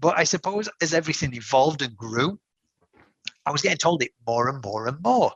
But 0.00 0.16
I 0.16 0.24
suppose 0.24 0.66
as 0.80 0.94
everything 0.94 1.34
evolved 1.34 1.82
and 1.82 1.94
grew, 1.94 2.38
I 3.46 3.50
was 3.50 3.62
getting 3.62 3.78
told 3.78 4.02
it 4.02 4.12
more 4.26 4.48
and 4.48 4.62
more 4.62 4.86
and 4.86 5.00
more. 5.02 5.32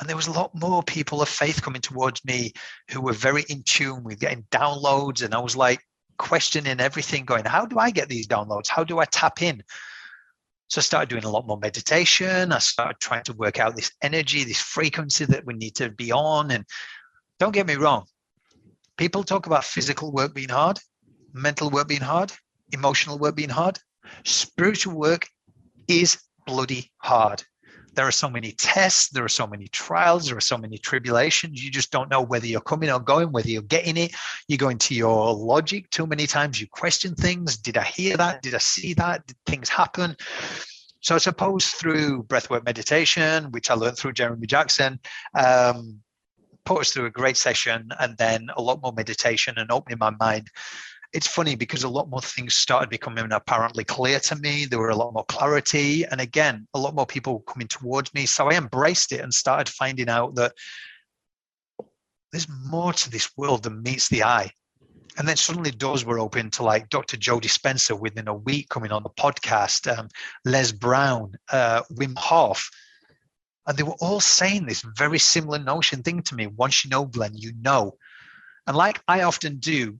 And 0.00 0.08
there 0.08 0.16
was 0.16 0.28
a 0.28 0.32
lot 0.32 0.54
more 0.54 0.82
people 0.82 1.20
of 1.20 1.28
faith 1.28 1.62
coming 1.62 1.82
towards 1.82 2.24
me 2.24 2.52
who 2.90 3.02
were 3.02 3.12
very 3.12 3.44
in 3.48 3.62
tune 3.64 4.02
with 4.02 4.18
getting 4.18 4.46
downloads. 4.50 5.22
And 5.22 5.34
I 5.34 5.38
was 5.38 5.56
like 5.56 5.80
questioning 6.18 6.80
everything, 6.80 7.26
going, 7.26 7.44
How 7.44 7.66
do 7.66 7.78
I 7.78 7.90
get 7.90 8.08
these 8.08 8.26
downloads? 8.26 8.68
How 8.68 8.82
do 8.82 8.98
I 8.98 9.04
tap 9.04 9.42
in? 9.42 9.62
So 10.68 10.78
I 10.78 10.82
started 10.82 11.10
doing 11.10 11.24
a 11.24 11.30
lot 11.30 11.46
more 11.46 11.58
meditation. 11.58 12.52
I 12.52 12.60
started 12.60 13.00
trying 13.00 13.24
to 13.24 13.32
work 13.34 13.58
out 13.58 13.76
this 13.76 13.90
energy, 14.02 14.44
this 14.44 14.60
frequency 14.60 15.24
that 15.26 15.44
we 15.44 15.54
need 15.54 15.74
to 15.76 15.90
be 15.90 16.12
on. 16.12 16.50
And 16.50 16.64
don't 17.38 17.52
get 17.52 17.66
me 17.66 17.74
wrong, 17.74 18.06
people 18.96 19.24
talk 19.24 19.46
about 19.46 19.64
physical 19.64 20.12
work 20.12 20.32
being 20.32 20.48
hard, 20.48 20.78
mental 21.32 21.70
work 21.70 21.88
being 21.88 22.00
hard, 22.00 22.32
emotional 22.72 23.18
work 23.18 23.34
being 23.34 23.48
hard. 23.48 23.78
Spiritual 24.24 24.94
work 24.94 25.26
is 25.88 26.18
bloody 26.46 26.90
hard. 26.98 27.42
There 27.94 28.06
are 28.06 28.12
so 28.12 28.30
many 28.30 28.52
tests, 28.52 29.08
there 29.10 29.24
are 29.24 29.28
so 29.28 29.46
many 29.46 29.68
trials, 29.68 30.26
there 30.26 30.36
are 30.36 30.40
so 30.40 30.56
many 30.56 30.78
tribulations. 30.78 31.62
You 31.62 31.70
just 31.70 31.90
don't 31.90 32.10
know 32.10 32.22
whether 32.22 32.46
you're 32.46 32.60
coming 32.60 32.90
or 32.90 33.00
going, 33.00 33.32
whether 33.32 33.50
you're 33.50 33.62
getting 33.62 33.96
it. 33.96 34.12
You 34.48 34.56
go 34.56 34.68
into 34.68 34.94
your 34.94 35.34
logic 35.34 35.90
too 35.90 36.06
many 36.06 36.26
times. 36.26 36.60
You 36.60 36.66
question 36.68 37.14
things. 37.14 37.56
Did 37.56 37.76
I 37.76 37.84
hear 37.84 38.16
that? 38.16 38.42
Did 38.42 38.54
I 38.54 38.58
see 38.58 38.94
that? 38.94 39.26
Did 39.26 39.36
things 39.46 39.68
happen? 39.68 40.16
So 41.00 41.14
I 41.14 41.18
suppose 41.18 41.66
through 41.68 42.24
breathwork 42.24 42.64
meditation, 42.64 43.50
which 43.52 43.70
I 43.70 43.74
learned 43.74 43.96
through 43.96 44.12
Jeremy 44.12 44.46
Jackson, 44.46 45.00
um, 45.34 46.00
put 46.64 46.80
us 46.80 46.92
through 46.92 47.06
a 47.06 47.10
great 47.10 47.36
session 47.36 47.88
and 47.98 48.16
then 48.18 48.48
a 48.56 48.62
lot 48.62 48.82
more 48.82 48.92
meditation 48.92 49.54
and 49.56 49.72
opening 49.72 49.98
my 49.98 50.10
mind. 50.20 50.48
It's 51.12 51.26
funny 51.26 51.56
because 51.56 51.82
a 51.82 51.88
lot 51.88 52.08
more 52.08 52.20
things 52.20 52.54
started 52.54 52.88
becoming 52.88 53.32
apparently 53.32 53.82
clear 53.82 54.20
to 54.20 54.36
me. 54.36 54.64
There 54.64 54.78
were 54.78 54.90
a 54.90 54.96
lot 54.96 55.12
more 55.12 55.24
clarity. 55.24 56.04
And 56.04 56.20
again, 56.20 56.68
a 56.72 56.78
lot 56.78 56.94
more 56.94 57.06
people 57.06 57.40
coming 57.40 57.66
towards 57.66 58.14
me. 58.14 58.26
So 58.26 58.48
I 58.48 58.56
embraced 58.56 59.10
it 59.12 59.20
and 59.20 59.34
started 59.34 59.68
finding 59.68 60.08
out 60.08 60.36
that 60.36 60.52
there's 62.30 62.48
more 62.48 62.92
to 62.92 63.10
this 63.10 63.30
world 63.36 63.64
than 63.64 63.82
meets 63.82 64.08
the 64.08 64.22
eye. 64.22 64.52
And 65.18 65.26
then 65.26 65.36
suddenly 65.36 65.72
doors 65.72 66.04
were 66.04 66.20
open 66.20 66.50
to 66.52 66.62
like 66.62 66.88
Dr. 66.88 67.16
Joe 67.16 67.40
Dispenza 67.40 67.98
within 67.98 68.28
a 68.28 68.34
week 68.34 68.68
coming 68.68 68.92
on 68.92 69.02
the 69.02 69.10
podcast, 69.10 69.92
um, 69.98 70.08
Les 70.44 70.70
Brown, 70.72 71.34
uh, 71.50 71.82
Wim 71.92 72.16
Hof. 72.16 72.70
And 73.66 73.76
they 73.76 73.82
were 73.82 73.96
all 74.00 74.20
saying 74.20 74.66
this 74.66 74.84
very 74.96 75.18
similar 75.18 75.58
notion 75.58 76.02
thing 76.02 76.22
to 76.22 76.34
me. 76.34 76.46
Once 76.46 76.84
you 76.84 76.90
know 76.90 77.04
Glenn, 77.04 77.36
you 77.36 77.52
know. 77.60 77.96
And 78.66 78.76
like 78.76 79.02
I 79.08 79.22
often 79.22 79.58
do, 79.58 79.98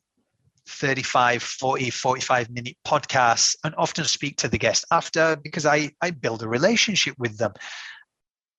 35, 0.71 1.43
40, 1.43 1.91
45 1.91 2.51
minute 2.51 2.77
podcasts 2.87 3.57
and 3.65 3.75
often 3.77 4.05
speak 4.05 4.37
to 4.39 4.49
the 4.49 4.59
guest 4.59 4.85
after 4.91 5.37
because 5.37 5.67
I, 5.67 5.91
I 6.01 6.11
build 6.11 6.43
a 6.43 6.49
relationship 6.49 7.15
with 7.19 7.39
them. 7.39 7.53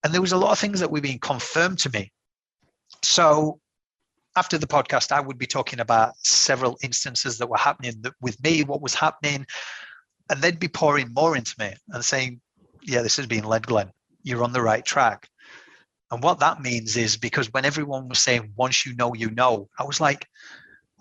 And 0.03 0.13
there 0.13 0.21
was 0.21 0.31
a 0.31 0.37
lot 0.37 0.51
of 0.51 0.59
things 0.59 0.79
that 0.79 0.91
were 0.91 1.01
being 1.01 1.19
confirmed 1.19 1.79
to 1.79 1.89
me. 1.91 2.11
So 3.03 3.59
after 4.35 4.57
the 4.57 4.67
podcast, 4.67 5.11
I 5.11 5.19
would 5.19 5.37
be 5.37 5.47
talking 5.47 5.79
about 5.79 6.15
several 6.17 6.77
instances 6.81 7.37
that 7.37 7.49
were 7.49 7.57
happening 7.57 8.03
with 8.21 8.41
me, 8.43 8.63
what 8.63 8.81
was 8.81 8.95
happening, 8.95 9.45
and 10.29 10.41
they'd 10.41 10.59
be 10.59 10.67
pouring 10.67 11.13
more 11.13 11.35
into 11.35 11.55
me 11.59 11.73
and 11.89 12.03
saying, 12.03 12.41
Yeah, 12.81 13.01
this 13.01 13.17
has 13.17 13.27
been 13.27 13.43
led, 13.43 13.67
Glenn. 13.67 13.91
You're 14.23 14.43
on 14.43 14.53
the 14.53 14.61
right 14.61 14.85
track. 14.85 15.27
And 16.09 16.23
what 16.23 16.39
that 16.39 16.61
means 16.61 16.97
is 16.97 17.17
because 17.17 17.51
when 17.53 17.65
everyone 17.65 18.07
was 18.07 18.21
saying, 18.21 18.53
Once 18.55 18.85
you 18.85 18.95
know, 18.95 19.13
you 19.13 19.29
know, 19.31 19.69
I 19.77 19.83
was 19.83 19.99
like, 19.99 20.27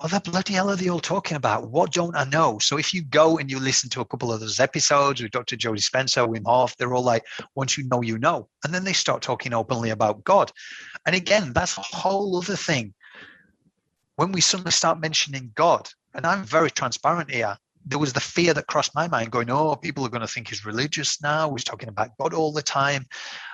what 0.00 0.24
the 0.24 0.30
bloody 0.30 0.54
hell 0.54 0.70
are 0.70 0.76
they 0.76 0.88
all 0.88 0.98
talking 0.98 1.36
about? 1.36 1.70
What 1.70 1.92
don't 1.92 2.16
I 2.16 2.24
know? 2.24 2.58
So 2.58 2.78
if 2.78 2.94
you 2.94 3.02
go 3.02 3.36
and 3.36 3.50
you 3.50 3.58
listen 3.58 3.90
to 3.90 4.00
a 4.00 4.04
couple 4.06 4.32
of 4.32 4.40
those 4.40 4.58
episodes 4.58 5.20
with 5.20 5.30
Dr. 5.30 5.56
Joe 5.56 5.72
Dispenza, 5.72 6.26
Wim 6.26 6.46
Hof, 6.46 6.74
they're 6.76 6.94
all 6.94 7.02
like, 7.02 7.24
once 7.54 7.76
you 7.76 7.86
know, 7.86 8.00
you 8.00 8.18
know. 8.18 8.48
And 8.64 8.72
then 8.72 8.84
they 8.84 8.94
start 8.94 9.20
talking 9.20 9.52
openly 9.52 9.90
about 9.90 10.24
God. 10.24 10.52
And 11.04 11.14
again, 11.14 11.52
that's 11.52 11.76
a 11.76 11.82
whole 11.82 12.38
other 12.38 12.56
thing. 12.56 12.94
When 14.16 14.32
we 14.32 14.40
suddenly 14.40 14.72
start 14.72 15.00
mentioning 15.00 15.52
God, 15.54 15.90
and 16.14 16.26
I'm 16.26 16.44
very 16.44 16.70
transparent 16.70 17.30
here, 17.30 17.58
there 17.84 17.98
was 17.98 18.14
the 18.14 18.20
fear 18.20 18.54
that 18.54 18.68
crossed 18.68 18.94
my 18.94 19.06
mind 19.06 19.30
going, 19.30 19.50
oh, 19.50 19.76
people 19.76 20.04
are 20.06 20.10
going 20.10 20.20
to 20.22 20.28
think 20.28 20.48
he's 20.48 20.64
religious 20.64 21.22
now. 21.22 21.50
He's 21.52 21.64
talking 21.64 21.88
about 21.90 22.16
God 22.18 22.32
all 22.32 22.52
the 22.52 22.62
time. 22.62 23.06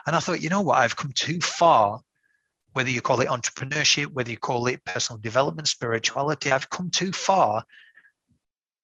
And 0.07 0.15
I 0.15 0.21
thought, 0.21 0.41
you 0.41 0.49
know 0.49 0.63
what? 0.63 0.79
I've 0.79 0.97
come 0.97 1.13
too 1.13 1.41
far 1.41 2.01
whether 2.77 2.91
you 2.91 3.01
call 3.01 3.23
it 3.23 3.29
entrepreneurship, 3.29 4.09
whether 4.09 4.31
you 4.31 4.37
call 4.37 4.67
it 4.67 4.85
personal 4.85 5.19
development, 5.19 5.67
spirituality, 5.67 6.53
I've 6.53 6.69
come 6.69 6.91
too 6.91 7.11
far 7.11 7.65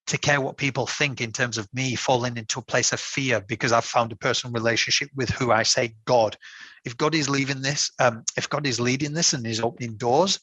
to 0.06 0.16
care 0.16 0.40
what 0.40 0.56
people 0.56 0.86
think 0.86 1.20
in 1.20 1.30
terms 1.30 1.58
of 1.58 1.68
me 1.74 1.94
falling 1.94 2.38
into 2.38 2.58
a 2.58 2.62
place 2.62 2.94
of 2.94 3.00
fear 3.00 3.42
because 3.42 3.70
I've 3.70 3.84
found 3.84 4.10
a 4.10 4.16
personal 4.16 4.54
relationship 4.54 5.10
with 5.14 5.28
who 5.28 5.52
I 5.52 5.62
say 5.64 5.94
God. 6.06 6.38
If 6.86 6.96
God 6.96 7.14
is 7.14 7.28
leaving 7.28 7.60
this, 7.60 7.90
um, 7.98 8.24
if 8.34 8.48
God 8.48 8.66
is 8.66 8.80
leading 8.80 9.12
this 9.12 9.34
and 9.34 9.46
is 9.46 9.60
opening 9.60 9.98
doors, 9.98 10.40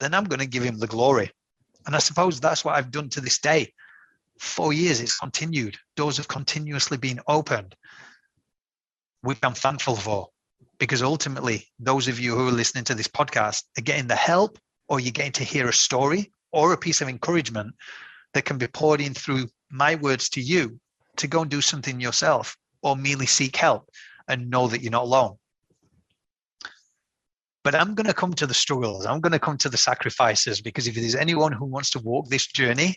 then 0.00 0.14
I'm 0.14 0.24
going 0.24 0.40
to 0.40 0.46
give 0.46 0.64
him 0.64 0.80
the 0.80 0.88
glory. 0.88 1.30
And 1.86 1.94
I 1.94 2.00
suppose 2.00 2.40
that's 2.40 2.64
what 2.64 2.74
I've 2.74 2.90
done 2.90 3.10
to 3.10 3.20
this 3.20 3.38
day. 3.38 3.72
Four 4.40 4.72
years, 4.72 5.00
it's 5.00 5.16
continued. 5.16 5.76
Doors 5.94 6.16
have 6.16 6.26
continuously 6.26 6.96
been 6.96 7.20
opened, 7.28 7.76
which 9.20 9.38
I'm 9.44 9.54
thankful 9.54 9.94
for 9.94 10.30
because 10.78 11.02
ultimately 11.02 11.66
those 11.78 12.08
of 12.08 12.20
you 12.20 12.34
who 12.34 12.48
are 12.48 12.52
listening 12.52 12.84
to 12.84 12.94
this 12.94 13.08
podcast 13.08 13.64
are 13.76 13.82
getting 13.82 14.06
the 14.06 14.16
help 14.16 14.58
or 14.88 15.00
you're 15.00 15.12
getting 15.12 15.32
to 15.32 15.44
hear 15.44 15.68
a 15.68 15.72
story 15.72 16.32
or 16.52 16.72
a 16.72 16.78
piece 16.78 17.00
of 17.00 17.08
encouragement 17.08 17.74
that 18.34 18.44
can 18.44 18.58
be 18.58 18.66
poured 18.66 19.00
in 19.00 19.14
through 19.14 19.46
my 19.70 19.94
words 19.96 20.28
to 20.30 20.40
you 20.40 20.78
to 21.16 21.26
go 21.26 21.42
and 21.42 21.50
do 21.50 21.60
something 21.60 22.00
yourself 22.00 22.56
or 22.82 22.96
merely 22.96 23.26
seek 23.26 23.56
help 23.56 23.90
and 24.28 24.50
know 24.50 24.68
that 24.68 24.82
you're 24.82 24.92
not 24.92 25.04
alone. 25.04 25.36
But 27.64 27.74
i'm 27.74 27.94
going 27.94 28.06
to 28.06 28.14
come 28.14 28.32
to 28.34 28.46
the 28.46 28.54
struggles. 28.54 29.04
I'm 29.04 29.20
going 29.20 29.32
to 29.32 29.38
come 29.38 29.58
to 29.58 29.68
the 29.68 29.76
sacrifices 29.76 30.60
because 30.60 30.86
if 30.86 30.94
there's 30.94 31.16
anyone 31.16 31.52
who 31.52 31.66
wants 31.66 31.90
to 31.90 31.98
walk 31.98 32.28
this 32.28 32.46
journey 32.46 32.96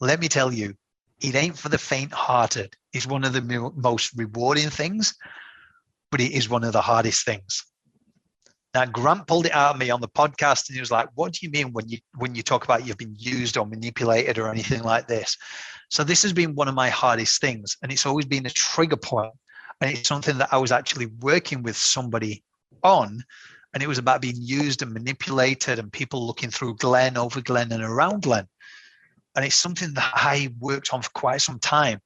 let 0.00 0.20
me 0.20 0.28
tell 0.28 0.52
you 0.52 0.74
it 1.20 1.34
ain't 1.34 1.58
for 1.58 1.70
the 1.70 1.78
faint 1.78 2.12
hearted 2.12 2.74
it's 2.92 3.06
one 3.06 3.24
of 3.24 3.32
the 3.32 3.72
most 3.76 4.12
rewarding 4.16 4.70
things 4.70 5.14
but 6.12 6.20
it 6.20 6.30
is 6.30 6.48
one 6.48 6.62
of 6.62 6.74
the 6.74 6.80
hardest 6.80 7.24
things. 7.24 7.64
Now 8.74 8.84
Grant 8.84 9.26
pulled 9.26 9.46
it 9.46 9.52
out 9.52 9.74
of 9.74 9.80
me 9.80 9.90
on 9.90 10.00
the 10.00 10.08
podcast 10.08 10.68
and 10.68 10.74
he 10.74 10.80
was 10.80 10.90
like, 10.90 11.08
What 11.14 11.32
do 11.32 11.40
you 11.42 11.50
mean 11.50 11.72
when 11.72 11.88
you 11.88 11.98
when 12.16 12.34
you 12.34 12.42
talk 12.42 12.64
about 12.64 12.86
you've 12.86 12.98
been 12.98 13.16
used 13.18 13.56
or 13.56 13.66
manipulated 13.66 14.38
or 14.38 14.48
anything 14.48 14.82
like 14.82 15.08
this? 15.08 15.36
So 15.90 16.04
this 16.04 16.22
has 16.22 16.32
been 16.32 16.54
one 16.54 16.68
of 16.68 16.74
my 16.74 16.88
hardest 16.88 17.40
things. 17.40 17.76
And 17.82 17.90
it's 17.90 18.06
always 18.06 18.24
been 18.24 18.46
a 18.46 18.50
trigger 18.50 18.96
point. 18.96 19.32
And 19.80 19.90
it's 19.90 20.08
something 20.08 20.38
that 20.38 20.52
I 20.52 20.58
was 20.58 20.72
actually 20.72 21.06
working 21.20 21.62
with 21.62 21.76
somebody 21.76 22.44
on. 22.82 23.22
And 23.74 23.82
it 23.82 23.88
was 23.88 23.98
about 23.98 24.22
being 24.22 24.36
used 24.38 24.82
and 24.82 24.92
manipulated 24.92 25.78
and 25.78 25.92
people 25.92 26.26
looking 26.26 26.50
through 26.50 26.76
Glenn 26.76 27.16
over 27.16 27.40
Glenn 27.40 27.72
and 27.72 27.82
around 27.82 28.22
Glenn. 28.22 28.46
And 29.34 29.44
it's 29.44 29.56
something 29.56 29.92
that 29.94 30.12
I 30.14 30.54
worked 30.60 30.92
on 30.92 31.02
for 31.02 31.10
quite 31.10 31.40
some 31.40 31.58
time 31.58 32.00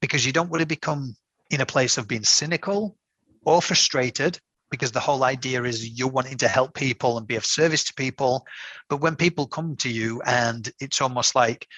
because 0.00 0.24
you 0.24 0.32
don't 0.32 0.50
want 0.50 0.60
to 0.60 0.66
become 0.66 1.16
in 1.50 1.60
a 1.60 1.66
place 1.66 1.98
of 1.98 2.08
being 2.08 2.24
cynical 2.24 2.96
or 3.44 3.62
frustrated 3.62 4.38
because 4.70 4.92
the 4.92 5.00
whole 5.00 5.22
idea 5.22 5.62
is 5.64 5.98
you're 5.98 6.08
wanting 6.08 6.38
to 6.38 6.48
help 6.48 6.74
people 6.74 7.18
and 7.18 7.26
be 7.26 7.36
of 7.36 7.44
service 7.44 7.84
to 7.84 7.94
people. 7.94 8.44
But 8.88 9.02
when 9.02 9.16
people 9.16 9.46
come 9.46 9.76
to 9.76 9.90
you 9.90 10.22
and 10.22 10.68
it's 10.80 11.00
almost 11.00 11.34
like 11.34 11.68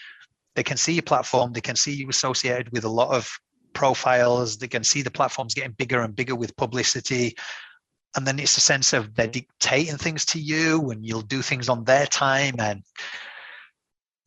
they 0.54 0.62
can 0.62 0.76
see 0.76 0.92
your 0.92 1.02
platform, 1.02 1.52
they 1.52 1.60
can 1.60 1.76
see 1.76 1.92
you 1.92 2.08
associated 2.08 2.70
with 2.70 2.84
a 2.84 2.88
lot 2.88 3.14
of 3.14 3.28
profiles, 3.72 4.58
they 4.58 4.68
can 4.68 4.84
see 4.84 5.02
the 5.02 5.10
platforms 5.10 5.54
getting 5.54 5.72
bigger 5.72 6.02
and 6.02 6.14
bigger 6.14 6.36
with 6.36 6.56
publicity. 6.56 7.36
And 8.16 8.24
then 8.24 8.38
it's 8.38 8.56
a 8.56 8.60
sense 8.60 8.92
of 8.92 9.14
they're 9.16 9.26
dictating 9.26 9.96
things 9.96 10.24
to 10.26 10.38
you 10.38 10.90
and 10.90 11.04
you'll 11.04 11.22
do 11.22 11.42
things 11.42 11.68
on 11.68 11.82
their 11.82 12.06
time 12.06 12.54
and 12.60 12.84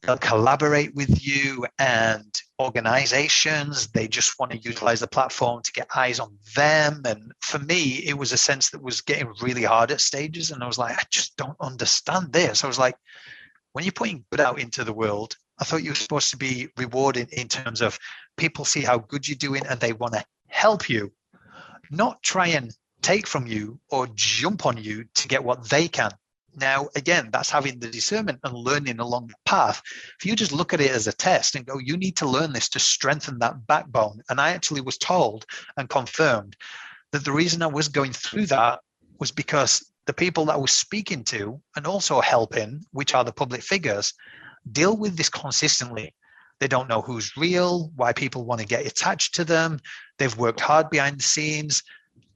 they'll 0.01 0.17
collaborate 0.17 0.93
with 0.95 1.25
you 1.25 1.65
and 1.79 2.33
organizations. 2.59 3.87
They 3.87 4.07
just 4.07 4.39
want 4.39 4.51
to 4.51 4.57
utilize 4.57 4.99
the 4.99 5.07
platform 5.07 5.61
to 5.63 5.71
get 5.71 5.87
eyes 5.95 6.19
on 6.19 6.37
them. 6.55 7.01
And 7.05 7.31
for 7.41 7.59
me 7.59 8.03
it 8.05 8.17
was 8.17 8.31
a 8.31 8.37
sense 8.37 8.69
that 8.71 8.81
was 8.81 9.01
getting 9.01 9.31
really 9.41 9.63
hard 9.63 9.91
at 9.91 10.01
stages 10.01 10.51
and 10.51 10.63
i 10.63 10.67
was 10.67 10.77
like 10.77 10.97
i 10.97 11.03
just 11.09 11.37
don't 11.37 11.57
understand 11.59 12.33
this. 12.33 12.63
I 12.63 12.67
was 12.67 12.79
like 12.79 12.95
when 13.73 13.85
you're 13.85 13.91
putting 13.91 14.25
good 14.31 14.39
out 14.39 14.59
into 14.59 14.83
the 14.83 14.93
world 14.93 15.35
i 15.59 15.63
thought 15.63 15.83
you 15.83 15.91
were 15.91 15.95
supposed 15.95 16.31
to 16.31 16.37
be 16.37 16.69
rewarded 16.77 17.31
in 17.33 17.47
terms 17.47 17.81
of 17.81 17.99
people 18.37 18.65
see 18.65 18.81
how 18.81 18.97
good 18.97 19.27
you're 19.27 19.35
doing 19.35 19.65
and 19.67 19.79
they 19.79 19.93
want 19.93 20.13
to 20.13 20.25
help 20.47 20.89
you 20.89 21.11
not 21.91 22.21
try 22.21 22.47
and 22.47 22.75
take 23.01 23.27
from 23.27 23.47
you 23.47 23.79
or 23.89 24.07
jump 24.15 24.65
on 24.65 24.77
you 24.77 25.05
to 25.13 25.27
get 25.27 25.43
what 25.43 25.69
they 25.69 25.87
can 25.87 26.11
now, 26.57 26.87
again, 26.95 27.29
that's 27.31 27.49
having 27.49 27.79
the 27.79 27.87
discernment 27.87 28.39
and 28.43 28.53
learning 28.53 28.99
along 28.99 29.27
the 29.27 29.35
path. 29.45 29.81
If 30.19 30.25
you 30.25 30.35
just 30.35 30.51
look 30.51 30.73
at 30.73 30.81
it 30.81 30.91
as 30.91 31.07
a 31.07 31.13
test 31.13 31.55
and 31.55 31.65
go, 31.65 31.77
you 31.77 31.97
need 31.97 32.17
to 32.17 32.27
learn 32.27 32.51
this 32.51 32.69
to 32.69 32.79
strengthen 32.79 33.39
that 33.39 33.67
backbone. 33.67 34.21
And 34.29 34.41
I 34.41 34.49
actually 34.51 34.81
was 34.81 34.97
told 34.97 35.45
and 35.77 35.89
confirmed 35.89 36.55
that 37.11 37.23
the 37.23 37.31
reason 37.31 37.61
I 37.61 37.67
was 37.67 37.87
going 37.87 38.13
through 38.13 38.47
that 38.47 38.79
was 39.19 39.31
because 39.31 39.91
the 40.07 40.13
people 40.13 40.45
that 40.45 40.53
I 40.53 40.57
was 40.57 40.71
speaking 40.71 41.23
to 41.25 41.61
and 41.75 41.85
also 41.85 42.21
helping, 42.21 42.83
which 42.91 43.13
are 43.13 43.23
the 43.23 43.31
public 43.31 43.61
figures, 43.61 44.13
deal 44.71 44.97
with 44.97 45.15
this 45.15 45.29
consistently. 45.29 46.13
They 46.59 46.67
don't 46.67 46.89
know 46.89 47.01
who's 47.01 47.37
real, 47.37 47.91
why 47.95 48.13
people 48.13 48.45
want 48.45 48.61
to 48.61 48.67
get 48.67 48.85
attached 48.85 49.35
to 49.35 49.45
them. 49.45 49.79
They've 50.17 50.37
worked 50.37 50.59
hard 50.59 50.89
behind 50.89 51.19
the 51.19 51.23
scenes 51.23 51.83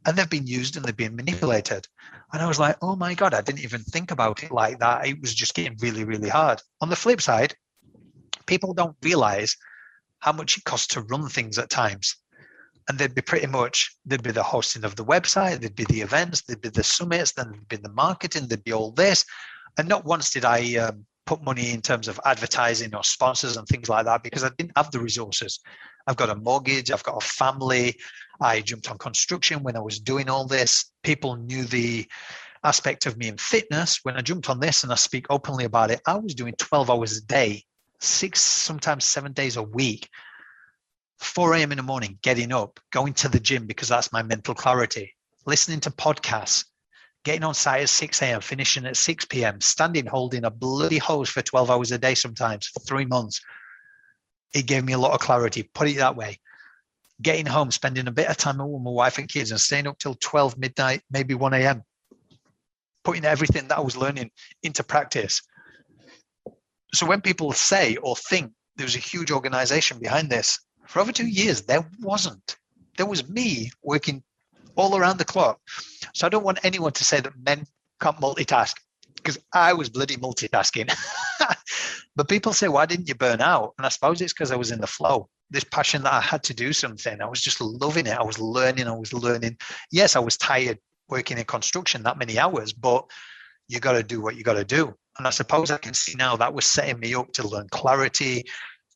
and 0.06 0.18
they've 0.18 0.30
been 0.30 0.48
used 0.48 0.76
and 0.76 0.86
they've 0.86 0.96
been 0.96 1.16
manipulated. 1.16 1.88
And 2.34 2.42
I 2.42 2.48
was 2.48 2.60
like, 2.60 2.78
oh 2.82 2.96
my 2.96 3.14
God, 3.14 3.34
I 3.34 3.42
didn't 3.42 3.64
even 3.64 3.82
think 3.82 4.12
about 4.12 4.44
it 4.44 4.52
like 4.52 4.80
that. 4.80 5.06
It 5.06 5.20
was 5.22 5.34
just 5.34 5.54
getting 5.54 5.78
really, 5.82 6.04
really 6.04 6.30
hard. 6.30 6.62
On 6.80 6.90
the 6.90 6.96
flip 6.96 7.22
side, 7.22 7.56
people 8.46 8.74
don't 8.74 8.96
realize 9.02 9.56
how 10.20 10.32
much 10.32 10.58
it 10.58 10.64
costs 10.64 10.88
to 10.94 11.02
run 11.02 11.28
things 11.28 11.58
at 11.58 11.70
times. 11.70 12.16
And 12.88 12.98
they'd 12.98 13.16
be 13.16 13.22
pretty 13.22 13.48
much, 13.48 13.96
there'd 14.06 14.24
be 14.24 14.32
the 14.32 14.44
hosting 14.44 14.86
of 14.86 14.96
the 14.96 15.06
website, 15.06 15.60
there'd 15.60 15.76
be 15.76 15.86
the 15.86 16.02
events, 16.02 16.42
there'd 16.42 16.62
be 16.62 16.70
the 16.70 16.84
summits, 16.84 17.34
then 17.34 17.52
there'd 17.52 17.68
be 17.68 17.76
the 17.78 17.92
marketing, 17.92 18.48
there'd 18.48 18.64
be 18.64 18.74
all 18.74 18.92
this. 18.92 19.26
And 19.78 19.88
not 19.88 20.06
once 20.06 20.32
did 20.32 20.46
I 20.46 20.76
um, 20.76 21.06
put 21.26 21.44
money 21.44 21.72
in 21.72 21.82
terms 21.82 22.08
of 22.08 22.20
advertising 22.26 22.96
or 22.96 23.04
sponsors 23.04 23.58
and 23.58 23.68
things 23.68 23.90
like 23.90 24.06
that 24.06 24.24
because 24.24 24.44
I 24.44 24.50
didn't 24.58 24.74
have 24.76 24.92
the 24.92 25.00
resources. 25.00 25.60
I've 26.08 26.18
got 26.18 26.30
a 26.30 26.36
mortgage, 26.36 26.92
I've 26.92 27.04
got 27.04 27.24
a 27.24 27.26
family. 27.26 27.98
I 28.42 28.62
jumped 28.62 28.90
on 28.90 28.98
construction 28.98 29.64
when 29.64 29.76
I 29.76 29.82
was 29.82 30.00
doing 30.00 30.30
all 30.30 30.46
this. 30.46 30.92
People 31.04 31.36
knew 31.36 31.64
the 31.64 32.08
aspect 32.64 33.06
of 33.06 33.18
me 33.18 33.28
in 33.28 33.38
fitness. 33.38 34.00
When 34.04 34.18
I 34.18 34.22
jumped 34.22 34.50
on 34.50 34.60
this 34.60 34.84
and 34.84 34.92
I 34.92 34.96
speak 34.96 35.28
openly 35.30 35.66
about 35.66 35.92
it, 35.92 36.02
I 36.06 36.16
was 36.18 36.36
doing 36.36 36.56
12 36.58 36.90
hours 36.90 37.18
a 37.18 37.22
day, 37.26 37.64
six, 38.00 38.42
sometimes 38.42 39.06
seven 39.06 39.34
days 39.34 39.58
a 39.58 39.64
week, 39.64 40.10
4 41.20 41.54
a.m. 41.56 41.72
in 41.72 41.78
the 41.78 41.84
morning, 41.84 42.18
getting 42.24 42.52
up, 42.52 42.80
going 42.92 43.14
to 43.14 43.30
the 43.30 43.40
gym 43.40 43.68
because 43.68 43.90
that's 43.90 44.12
my 44.12 44.24
mental 44.24 44.56
clarity, 44.56 45.14
listening 45.46 45.80
to 45.82 45.92
podcasts, 45.92 46.66
getting 47.24 47.44
on 47.44 47.54
site 47.54 47.84
at 47.84 47.90
6 47.90 48.22
a.m., 48.22 48.42
finishing 48.42 48.86
at 48.86 48.98
6 48.98 49.26
p.m., 49.26 49.62
standing 49.62 50.06
holding 50.06 50.44
a 50.44 50.50
bloody 50.50 50.98
hose 50.98 51.30
for 51.30 51.42
12 51.42 51.70
hours 51.70 51.92
a 51.92 51.98
day 51.98 52.16
sometimes 52.16 52.68
for 52.68 52.80
three 52.80 53.06
months. 53.06 53.42
It 54.54 54.66
gave 54.66 54.84
me 54.84 54.94
a 54.94 54.98
lot 54.98 55.14
of 55.14 55.20
clarity, 55.20 55.64
put 55.64 55.88
it 55.88 55.98
that 55.98 56.16
way. 56.16 56.40
Getting 57.22 57.46
home, 57.46 57.70
spending 57.70 58.08
a 58.08 58.12
bit 58.12 58.28
of 58.28 58.38
time 58.38 58.58
with 58.58 58.82
my 58.82 58.92
wife 58.92 59.20
and 59.20 59.30
kids, 59.30 59.52
and 59.52 59.62
staying 59.62 59.88
up 59.88 60.00
till 60.00 60.16
12 60.16 60.58
midnight, 60.58 61.02
maybe 61.12 61.36
1 61.36 61.54
a.m., 61.54 61.84
putting 63.04 63.26
everything 63.26 63.68
that 63.68 63.78
I 63.78 63.82
was 63.82 63.96
learning 63.96 64.32
into 64.64 64.84
practice. 64.84 65.42
So 66.94 67.06
when 67.06 67.22
people 67.22 67.52
say 67.54 67.98
or 67.98 68.16
think 68.16 68.52
there's 68.76 68.96
a 68.96 69.00
huge 69.00 69.32
organization 69.32 70.00
behind 70.00 70.30
this, 70.30 70.60
for 70.88 71.00
over 71.00 71.12
two 71.12 71.28
years, 71.28 71.62
there 71.62 71.88
wasn't. 72.00 72.58
There 72.98 73.06
was 73.06 73.30
me 73.30 73.72
working 73.84 74.24
all 74.76 74.98
around 74.98 75.18
the 75.18 75.26
clock. 75.26 75.60
So 76.14 76.26
I 76.26 76.30
don't 76.30 76.44
want 76.44 76.60
anyone 76.64 76.92
to 76.94 77.04
say 77.04 77.20
that 77.20 77.34
men 77.44 77.66
can't 78.00 78.18
multitask 78.18 78.74
because 79.16 79.38
I 79.54 79.74
was 79.74 79.90
bloody 79.90 80.18
multitasking. 80.18 80.94
but 82.16 82.30
people 82.30 82.54
say, 82.54 82.68
why 82.68 82.86
didn't 82.86 83.08
you 83.08 83.16
burn 83.16 83.42
out? 83.42 83.74
And 83.78 83.86
I 83.86 83.90
suppose 83.90 84.22
it's 84.22 84.34
because 84.34 84.52
I 84.52 84.56
was 84.56 84.72
in 84.72 84.82
the 84.82 84.88
flow. 84.88 85.30
This 85.50 85.64
passion 85.64 86.04
that 86.04 86.14
I 86.14 86.22
had 86.22 86.44
to 86.44 86.54
do 86.54 86.74
something, 86.74 87.22
I 87.22 87.26
was 87.26 87.42
just 87.42 87.62
loving 87.62 88.08
it. 88.08 88.18
I 88.18 88.24
was 88.24 88.40
learning, 88.40 88.88
I 88.88 88.96
was 88.96 89.14
learning. 89.14 89.58
Yes, 89.92 90.16
I 90.16 90.20
was 90.20 90.38
tired 90.38 90.80
working 91.10 91.38
in 91.38 91.44
construction 91.44 92.04
that 92.04 92.18
many 92.18 92.40
hours, 92.40 92.72
but 92.74 93.06
you 93.68 93.80
got 93.80 93.94
to 93.94 94.04
do 94.04 94.22
what 94.22 94.36
you 94.36 94.44
got 94.44 94.54
to 94.54 94.64
do. 94.64 94.94
And 95.18 95.28
I 95.28 95.30
suppose 95.30 95.72
I 95.72 95.78
can 95.78 95.94
see 95.94 96.16
now 96.16 96.38
that 96.38 96.54
was 96.54 96.66
setting 96.66 97.00
me 97.00 97.14
up 97.14 97.34
to 97.34 97.48
learn 97.48 97.68
clarity, 97.70 98.46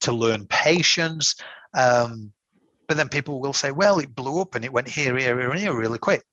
to 0.01 0.11
learn 0.11 0.47
patience, 0.47 1.35
um, 1.77 2.31
but 2.87 2.97
then 2.97 3.09
people 3.09 3.39
will 3.39 3.53
say, 3.53 3.71
well, 3.71 3.99
it 3.99 4.15
blew 4.15 4.41
up 4.41 4.55
and 4.55 4.63
it 4.63 4.71
went 4.71 4.87
here, 4.87 5.17
here, 5.17 5.39
here, 5.39 5.51
and 5.51 5.59
here 5.59 5.75
really 5.75 5.97
quick. 5.97 6.23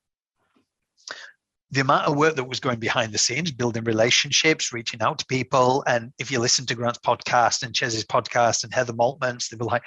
The 1.71 1.81
amount 1.81 2.07
of 2.07 2.17
work 2.17 2.37
that 2.37 2.45
was 2.45 2.61
going 2.61 2.79
behind 2.79 3.13
the 3.13 3.19
scenes, 3.19 3.51
building 3.51 3.85
relationships, 3.85 4.73
reaching 4.73 5.01
out 5.01 5.19
to 5.21 5.27
people. 5.27 5.83
And 5.87 6.13
if 6.19 6.31
you 6.31 6.39
listen 6.39 6.67
to 6.67 6.75
Grant's 6.75 6.99
podcast 6.99 7.63
and 7.63 7.75
Chez's 7.75 8.05
podcast 8.05 8.65
and 8.65 8.75
Heather 8.75 8.93
Maltman's, 8.93 9.49
they 9.49 9.57
were 9.57 9.65
like, 9.65 9.85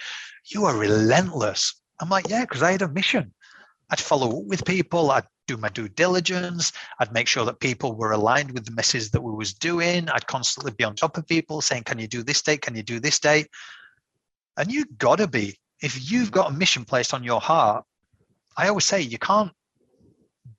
you 0.48 0.66
are 0.66 0.76
relentless. 0.76 1.80
I'm 2.02 2.10
like, 2.10 2.28
yeah, 2.28 2.42
because 2.42 2.64
I 2.64 2.72
had 2.72 2.82
a 2.82 2.88
mission. 2.88 3.32
I'd 3.92 4.00
follow 4.00 4.40
up 4.40 4.46
with 4.46 4.66
people. 4.66 5.12
I'd 5.12 5.26
do 5.48 5.58
my 5.58 5.70
due 5.70 5.88
diligence. 5.88 6.72
I'd 7.00 7.14
make 7.14 7.28
sure 7.28 7.46
that 7.46 7.60
people 7.60 7.94
were 7.94 8.14
aligned 8.14 8.52
with 8.52 8.66
the 8.66 8.72
message 8.72 9.12
that 9.12 9.22
we 9.22 9.32
was 9.32 9.54
doing. 9.54 10.10
I'd 10.10 10.26
constantly 10.26 10.72
be 10.72 10.84
on 10.84 10.96
top 10.96 11.18
of 11.18 11.28
people 11.28 11.62
saying, 11.62 11.84
can 11.84 12.00
you 12.00 12.08
do 12.08 12.24
this 12.24 12.42
date? 12.42 12.62
Can 12.62 12.76
you 12.76 12.82
do 12.82 13.00
this 13.00 13.20
date? 13.20 13.48
And 14.58 14.72
you 14.72 14.86
got 14.98 15.18
to 15.18 15.28
be 15.28 15.60
if 15.82 16.12
you've 16.12 16.32
got 16.32 16.52
a 16.52 16.54
mission 16.54 16.86
placed 16.86 17.14
on 17.14 17.24
your 17.24 17.42
heart, 17.42 17.84
I 18.58 18.68
always 18.70 18.86
say 18.86 19.02
you 19.02 19.18
can't 19.18 19.52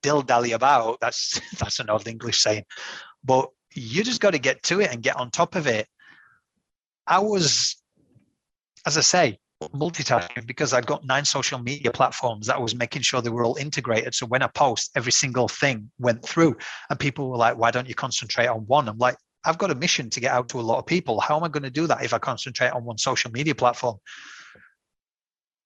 dill 0.03 0.23
dally 0.23 0.53
about. 0.53 0.99
That's 1.01 1.41
that's 1.59 1.81
an 1.81 1.91
old 1.91 2.07
English 2.07 2.41
saying, 2.41 2.65
but 3.25 3.49
you 3.75 4.05
just 4.05 4.21
got 4.21 4.33
to 4.33 4.39
get 4.39 4.63
to 4.65 4.81
it 4.81 4.91
and 4.91 5.03
get 5.03 5.17
on 5.17 5.31
top 5.31 5.55
of 5.55 5.67
it. 5.67 5.87
I 7.07 7.19
was, 7.19 7.77
as 8.87 8.97
I 8.97 9.03
say, 9.03 9.39
multitasking 9.63 10.47
because 10.47 10.73
I've 10.73 10.87
got 10.87 11.05
nine 11.05 11.25
social 11.25 11.59
media 11.59 11.91
platforms 11.91 12.47
that 12.47 12.61
was 12.61 12.75
making 12.75 13.03
sure 13.03 13.21
they 13.21 13.31
were 13.31 13.45
all 13.45 13.57
integrated. 13.57 14.15
So 14.15 14.27
when 14.27 14.43
I 14.43 14.49
post, 14.49 14.91
every 14.97 15.13
single 15.13 15.49
thing 15.49 15.91
went 15.99 16.25
through, 16.25 16.57
and 16.91 16.99
people 16.99 17.31
were 17.31 17.37
like, 17.37 17.57
"Why 17.57 17.71
don't 17.71 17.89
you 17.89 17.95
concentrate 17.95 18.49
on 18.49 18.67
one?" 18.67 18.89
I'm 18.89 18.99
like, 18.99 19.17
"I've 19.45 19.59
got 19.59 19.71
a 19.71 19.75
mission 19.75 20.11
to 20.11 20.21
get 20.21 20.33
out 20.33 20.49
to 20.51 20.61
a 20.61 20.63
lot 20.63 20.79
of 20.79 20.87
people. 20.87 21.21
How 21.21 21.37
am 21.37 21.45
I 21.45 21.49
going 21.49 21.63
to 21.63 21.71
do 21.71 21.87
that 21.87 22.05
if 22.05 22.13
I 22.13 22.19
concentrate 22.19 22.71
on 22.71 22.85
one 22.85 22.99
social 22.99 23.31
media 23.31 23.55
platform?" 23.55 23.99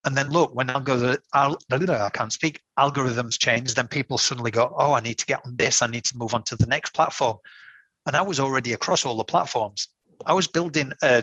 And 0.05 0.17
then 0.17 0.31
look, 0.31 0.55
when 0.55 0.71
algorithm, 0.71 1.19
I 1.35 2.11
can't 2.13 2.33
speak, 2.33 2.61
algorithms 2.79 3.39
change, 3.39 3.75
then 3.75 3.87
people 3.87 4.17
suddenly 4.17 4.51
go, 4.51 4.75
oh, 4.77 4.95
I 4.95 5.01
need 5.01 5.19
to 5.19 5.27
get 5.27 5.45
on 5.45 5.57
this. 5.57 5.83
I 5.83 5.89
need 5.89 6.05
to 6.05 6.17
move 6.17 6.35
on 6.35 6.43
to 6.45 6.57
the 6.57 6.67
next 6.67 6.95
platform. 6.95 7.37
And 8.07 8.17
I 8.17 8.23
was 8.23 8.41
already 8.41 8.73
across 8.73 9.05
all 9.05 9.17
the 9.17 9.25
platforms. 9.25 9.89
I 10.25 10.33
was 10.33 10.47
building 10.47 10.93
a, 11.03 11.23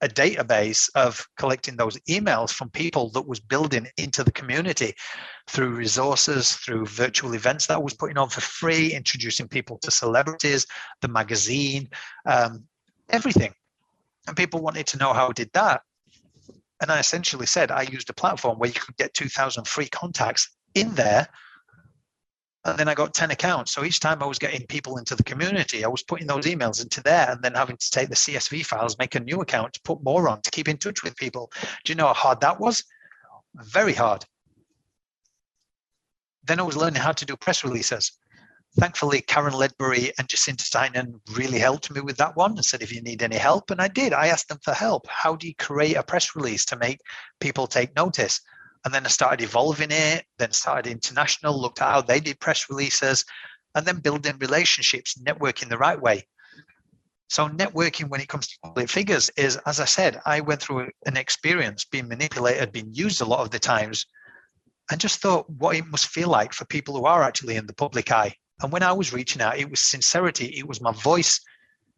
a 0.00 0.08
database 0.08 0.90
of 0.96 1.24
collecting 1.36 1.76
those 1.76 1.96
emails 2.08 2.50
from 2.50 2.68
people 2.70 3.10
that 3.10 3.28
was 3.28 3.38
building 3.38 3.86
into 3.96 4.24
the 4.24 4.32
community 4.32 4.94
through 5.48 5.70
resources, 5.70 6.54
through 6.54 6.86
virtual 6.86 7.34
events 7.34 7.66
that 7.66 7.74
I 7.74 7.80
was 7.80 7.94
putting 7.94 8.18
on 8.18 8.28
for 8.28 8.40
free, 8.40 8.92
introducing 8.92 9.46
people 9.46 9.78
to 9.82 9.92
celebrities, 9.92 10.66
the 11.00 11.08
magazine, 11.08 11.90
um, 12.26 12.64
everything. 13.08 13.52
And 14.26 14.36
people 14.36 14.60
wanted 14.60 14.88
to 14.88 14.98
know 14.98 15.12
how 15.12 15.28
I 15.28 15.32
did 15.32 15.50
that. 15.54 15.82
And 16.80 16.90
I 16.92 16.98
essentially 16.98 17.46
said 17.46 17.70
I 17.70 17.82
used 17.82 18.10
a 18.10 18.14
platform 18.14 18.58
where 18.58 18.68
you 18.68 18.80
could 18.80 18.96
get 18.96 19.14
2,000 19.14 19.66
free 19.66 19.88
contacts 19.88 20.48
in 20.74 20.94
there. 20.94 21.28
And 22.64 22.78
then 22.78 22.88
I 22.88 22.94
got 22.94 23.14
10 23.14 23.30
accounts. 23.30 23.72
So 23.72 23.84
each 23.84 24.00
time 24.00 24.22
I 24.22 24.26
was 24.26 24.38
getting 24.38 24.66
people 24.66 24.98
into 24.98 25.16
the 25.16 25.24
community, 25.24 25.84
I 25.84 25.88
was 25.88 26.02
putting 26.02 26.26
those 26.26 26.44
mm. 26.44 26.56
emails 26.56 26.82
into 26.82 27.02
there 27.02 27.30
and 27.30 27.42
then 27.42 27.54
having 27.54 27.76
to 27.76 27.90
take 27.90 28.08
the 28.08 28.14
CSV 28.14 28.66
files, 28.66 28.98
make 28.98 29.14
a 29.14 29.20
new 29.20 29.40
account 29.40 29.72
to 29.74 29.80
put 29.82 30.02
more 30.02 30.28
on 30.28 30.42
to 30.42 30.50
keep 30.50 30.68
in 30.68 30.76
touch 30.76 31.02
with 31.02 31.16
people. 31.16 31.50
Do 31.84 31.92
you 31.92 31.94
know 31.94 32.08
how 32.08 32.14
hard 32.14 32.40
that 32.42 32.60
was? 32.60 32.84
Very 33.54 33.94
hard. 33.94 34.24
Then 36.44 36.60
I 36.60 36.62
was 36.62 36.76
learning 36.76 37.00
how 37.00 37.12
to 37.12 37.24
do 37.24 37.36
press 37.36 37.64
releases 37.64 38.12
thankfully, 38.76 39.20
Karen 39.20 39.54
Ledbury 39.54 40.12
and 40.18 40.28
Jacinta 40.28 40.64
Steinen 40.64 41.20
really 41.36 41.58
helped 41.58 41.90
me 41.90 42.00
with 42.00 42.16
that 42.18 42.36
one 42.36 42.52
and 42.52 42.64
said, 42.64 42.82
if 42.82 42.92
you 42.92 43.02
need 43.02 43.22
any 43.22 43.36
help, 43.36 43.70
and 43.70 43.80
I 43.80 43.88
did. 43.88 44.12
I 44.12 44.28
asked 44.28 44.48
them 44.48 44.58
for 44.62 44.74
help. 44.74 45.06
How 45.08 45.36
do 45.36 45.46
you 45.46 45.54
create 45.54 45.96
a 45.96 46.02
press 46.02 46.36
release 46.36 46.64
to 46.66 46.76
make 46.76 47.00
people 47.40 47.66
take 47.66 47.94
notice? 47.96 48.40
And 48.84 48.94
then 48.94 49.04
I 49.04 49.08
started 49.08 49.42
evolving 49.42 49.90
it, 49.90 50.24
then 50.38 50.52
started 50.52 50.90
international, 50.90 51.60
looked 51.60 51.80
at 51.80 51.90
how 51.90 52.00
they 52.00 52.20
did 52.20 52.40
press 52.40 52.70
releases, 52.70 53.24
and 53.74 53.84
then 53.86 54.00
building 54.00 54.36
relationships, 54.38 55.18
networking 55.18 55.68
the 55.68 55.78
right 55.78 56.00
way. 56.00 56.26
So 57.28 57.48
networking 57.48 58.08
when 58.08 58.20
it 58.20 58.28
comes 58.28 58.48
to 58.48 58.58
public 58.62 58.88
figures 58.88 59.30
is, 59.36 59.56
as 59.66 59.80
I 59.80 59.84
said, 59.84 60.20
I 60.24 60.40
went 60.40 60.62
through 60.62 60.90
an 61.04 61.16
experience 61.16 61.84
being 61.84 62.08
manipulated, 62.08 62.72
being 62.72 62.94
used 62.94 63.20
a 63.20 63.26
lot 63.26 63.40
of 63.40 63.50
the 63.50 63.58
times, 63.58 64.06
and 64.90 65.00
just 65.00 65.20
thought 65.20 65.50
what 65.50 65.76
it 65.76 65.86
must 65.86 66.06
feel 66.08 66.28
like 66.28 66.54
for 66.54 66.64
people 66.64 66.96
who 66.96 67.04
are 67.04 67.22
actually 67.22 67.56
in 67.56 67.66
the 67.66 67.74
public 67.74 68.10
eye 68.10 68.34
and 68.62 68.72
when 68.72 68.82
I 68.82 68.92
was 68.92 69.12
reaching 69.12 69.42
out, 69.42 69.58
it 69.58 69.70
was 69.70 69.80
sincerity. 69.80 70.46
It 70.46 70.66
was 70.66 70.80
my 70.80 70.92
voice 70.92 71.40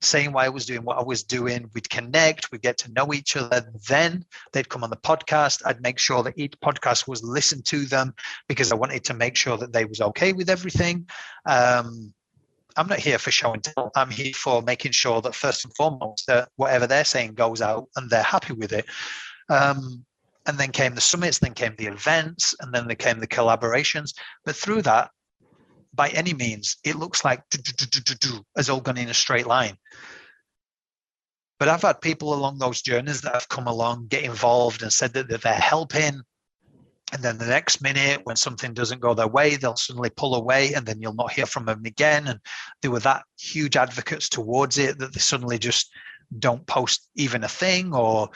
saying 0.03 0.33
why 0.33 0.47
I 0.47 0.49
was 0.49 0.67
doing 0.67 0.83
what 0.83 0.99
I 0.99 1.03
was 1.03 1.23
doing. 1.23 1.71
We'd 1.75 1.91
connect, 1.91 2.51
we'd 2.51 2.63
get 2.63 2.79
to 2.79 2.93
know 2.93 3.13
each 3.13 3.37
other. 3.37 3.71
Then 3.89 4.25
they'd 4.53 4.69
come 4.69 4.83
on 4.83 4.91
the 4.91 4.97
podcast. 4.97 5.63
I'd 5.65 5.83
make 5.83 5.99
sure 5.99 6.23
that 6.23 6.39
each 6.39 6.55
podcast 6.61 7.07
was 7.07 7.23
listened 7.23 7.67
to 7.67 7.85
them 7.85 8.15
because 8.49 8.73
I 8.73 8.77
wanted 8.77 9.05
to 9.05 9.15
make 9.15 9.37
sure 9.37 9.57
that 9.59 9.73
they 9.73 9.85
was 9.85 10.01
okay 10.01 10.33
with 10.33 10.49
everything. 10.49 11.09
Um, 11.47 12.13
I'm 12.77 12.87
not 12.87 12.99
here 12.99 13.19
for 13.19 13.31
show 13.31 13.53
and 13.53 13.63
tell. 13.63 13.91
I'm 13.95 14.11
here 14.11 14.33
for 14.33 14.63
making 14.63 14.93
sure 14.93 15.21
that 15.23 15.35
first 15.35 15.65
and 15.65 15.75
foremost 15.75 16.27
that 16.29 16.49
whatever 16.57 16.87
they're 16.87 17.05
saying 17.05 17.35
goes 17.35 17.61
out 17.61 17.89
and 17.97 18.09
they're 18.09 18.23
happy 18.23 18.55
with 18.55 18.73
it. 18.73 18.87
Um, 19.49 20.05
and 20.47 20.57
then 20.57 20.73
came 20.73 20.95
the 20.95 21.01
summits, 21.01 21.39
then 21.39 21.53
came 21.53 21.75
the 21.77 21.87
events, 21.87 22.55
and 22.61 22.73
then 22.73 22.87
there 22.87 22.97
came 22.97 23.21
the 23.21 23.27
collaborations. 23.27 24.15
But 24.45 24.57
through 24.57 24.83
that, 24.83 25.11
by 25.95 26.09
any 26.11 26.35
means, 26.35 26.77
it 26.85 26.97
looks 26.97 27.25
like 27.25 27.43
has 28.57 28.71
all 28.71 28.81
gone 28.81 28.99
in 28.99 29.09
a 29.09 29.15
straight 29.15 29.47
line. 29.47 29.77
But 31.59 31.69
I've 31.69 31.83
had 31.83 32.01
people 32.01 32.33
along 32.33 32.59
those 32.59 32.81
journeys 32.81 33.21
that 33.21 33.35
have 33.35 33.49
come 33.49 33.67
along, 33.67 34.07
get 34.07 34.25
involved, 34.25 34.83
and 34.83 34.93
said 34.93 35.13
that 35.13 35.29
they're 35.29 35.53
helping. 35.53 36.23
And 37.13 37.23
then 37.23 37.39
the 37.39 37.47
next 37.47 37.83
minute, 37.83 38.21
when 38.25 38.37
something 38.37 38.73
doesn't 38.73 39.01
go 39.01 39.15
their 39.15 39.29
way, 39.29 39.57
they'll 39.57 39.77
suddenly 39.77 40.11
pull 40.11 40.37
away, 40.37 40.73
and 40.73 40.87
then 40.87 41.03
you'll 41.03 41.13
not 41.13 41.33
hear 41.33 41.47
from 41.47 41.67
them 41.67 41.85
again. 41.85 42.29
And 42.29 42.41
they 42.81 42.89
were 42.89 43.01
that 43.01 43.25
huge 43.39 43.77
advocates 43.77 44.29
towards 44.29 44.79
it 44.79 44.99
that 44.99 45.13
they 45.13 45.21
suddenly 45.21 45.59
just 45.59 45.91
don't 46.39 46.67
post 46.67 47.09
even 47.17 47.45
a 47.45 47.49
thing, 47.49 47.93
or 47.93 48.31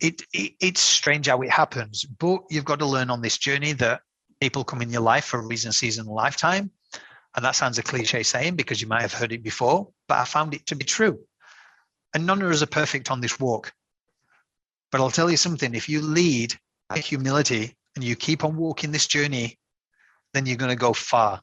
it, 0.00 0.22
it 0.32 0.52
it's 0.60 0.80
strange 0.80 1.26
how 1.26 1.42
it 1.42 1.50
happens. 1.50 2.04
But 2.04 2.42
you've 2.50 2.64
got 2.64 2.78
to 2.78 2.86
learn 2.86 3.10
on 3.10 3.20
this 3.20 3.36
journey 3.36 3.72
that 3.74 4.00
people 4.40 4.64
come 4.64 4.80
in 4.80 4.90
your 4.90 5.02
life 5.02 5.24
for 5.24 5.40
a 5.40 5.46
reason, 5.46 5.72
season, 5.72 6.06
lifetime. 6.06 6.70
And 7.34 7.44
that 7.44 7.56
sounds 7.56 7.78
a 7.78 7.82
cliche 7.82 8.22
saying 8.22 8.56
because 8.56 8.80
you 8.80 8.86
might 8.86 9.02
have 9.02 9.12
heard 9.12 9.32
it 9.32 9.42
before, 9.42 9.88
but 10.08 10.18
I 10.18 10.24
found 10.24 10.54
it 10.54 10.66
to 10.66 10.76
be 10.76 10.84
true. 10.84 11.20
And 12.14 12.26
none 12.26 12.40
of 12.42 12.50
us 12.50 12.62
are 12.62 12.66
perfect 12.66 13.10
on 13.10 13.20
this 13.20 13.40
walk. 13.40 13.72
But 14.92 15.00
I'll 15.00 15.10
tell 15.10 15.30
you 15.30 15.36
something 15.36 15.74
if 15.74 15.88
you 15.88 16.00
lead 16.00 16.54
by 16.88 16.98
humility 16.98 17.74
and 17.96 18.04
you 18.04 18.14
keep 18.14 18.44
on 18.44 18.56
walking 18.56 18.92
this 18.92 19.08
journey, 19.08 19.58
then 20.32 20.46
you're 20.46 20.56
going 20.56 20.70
to 20.70 20.76
go 20.76 20.92
far. 20.92 21.40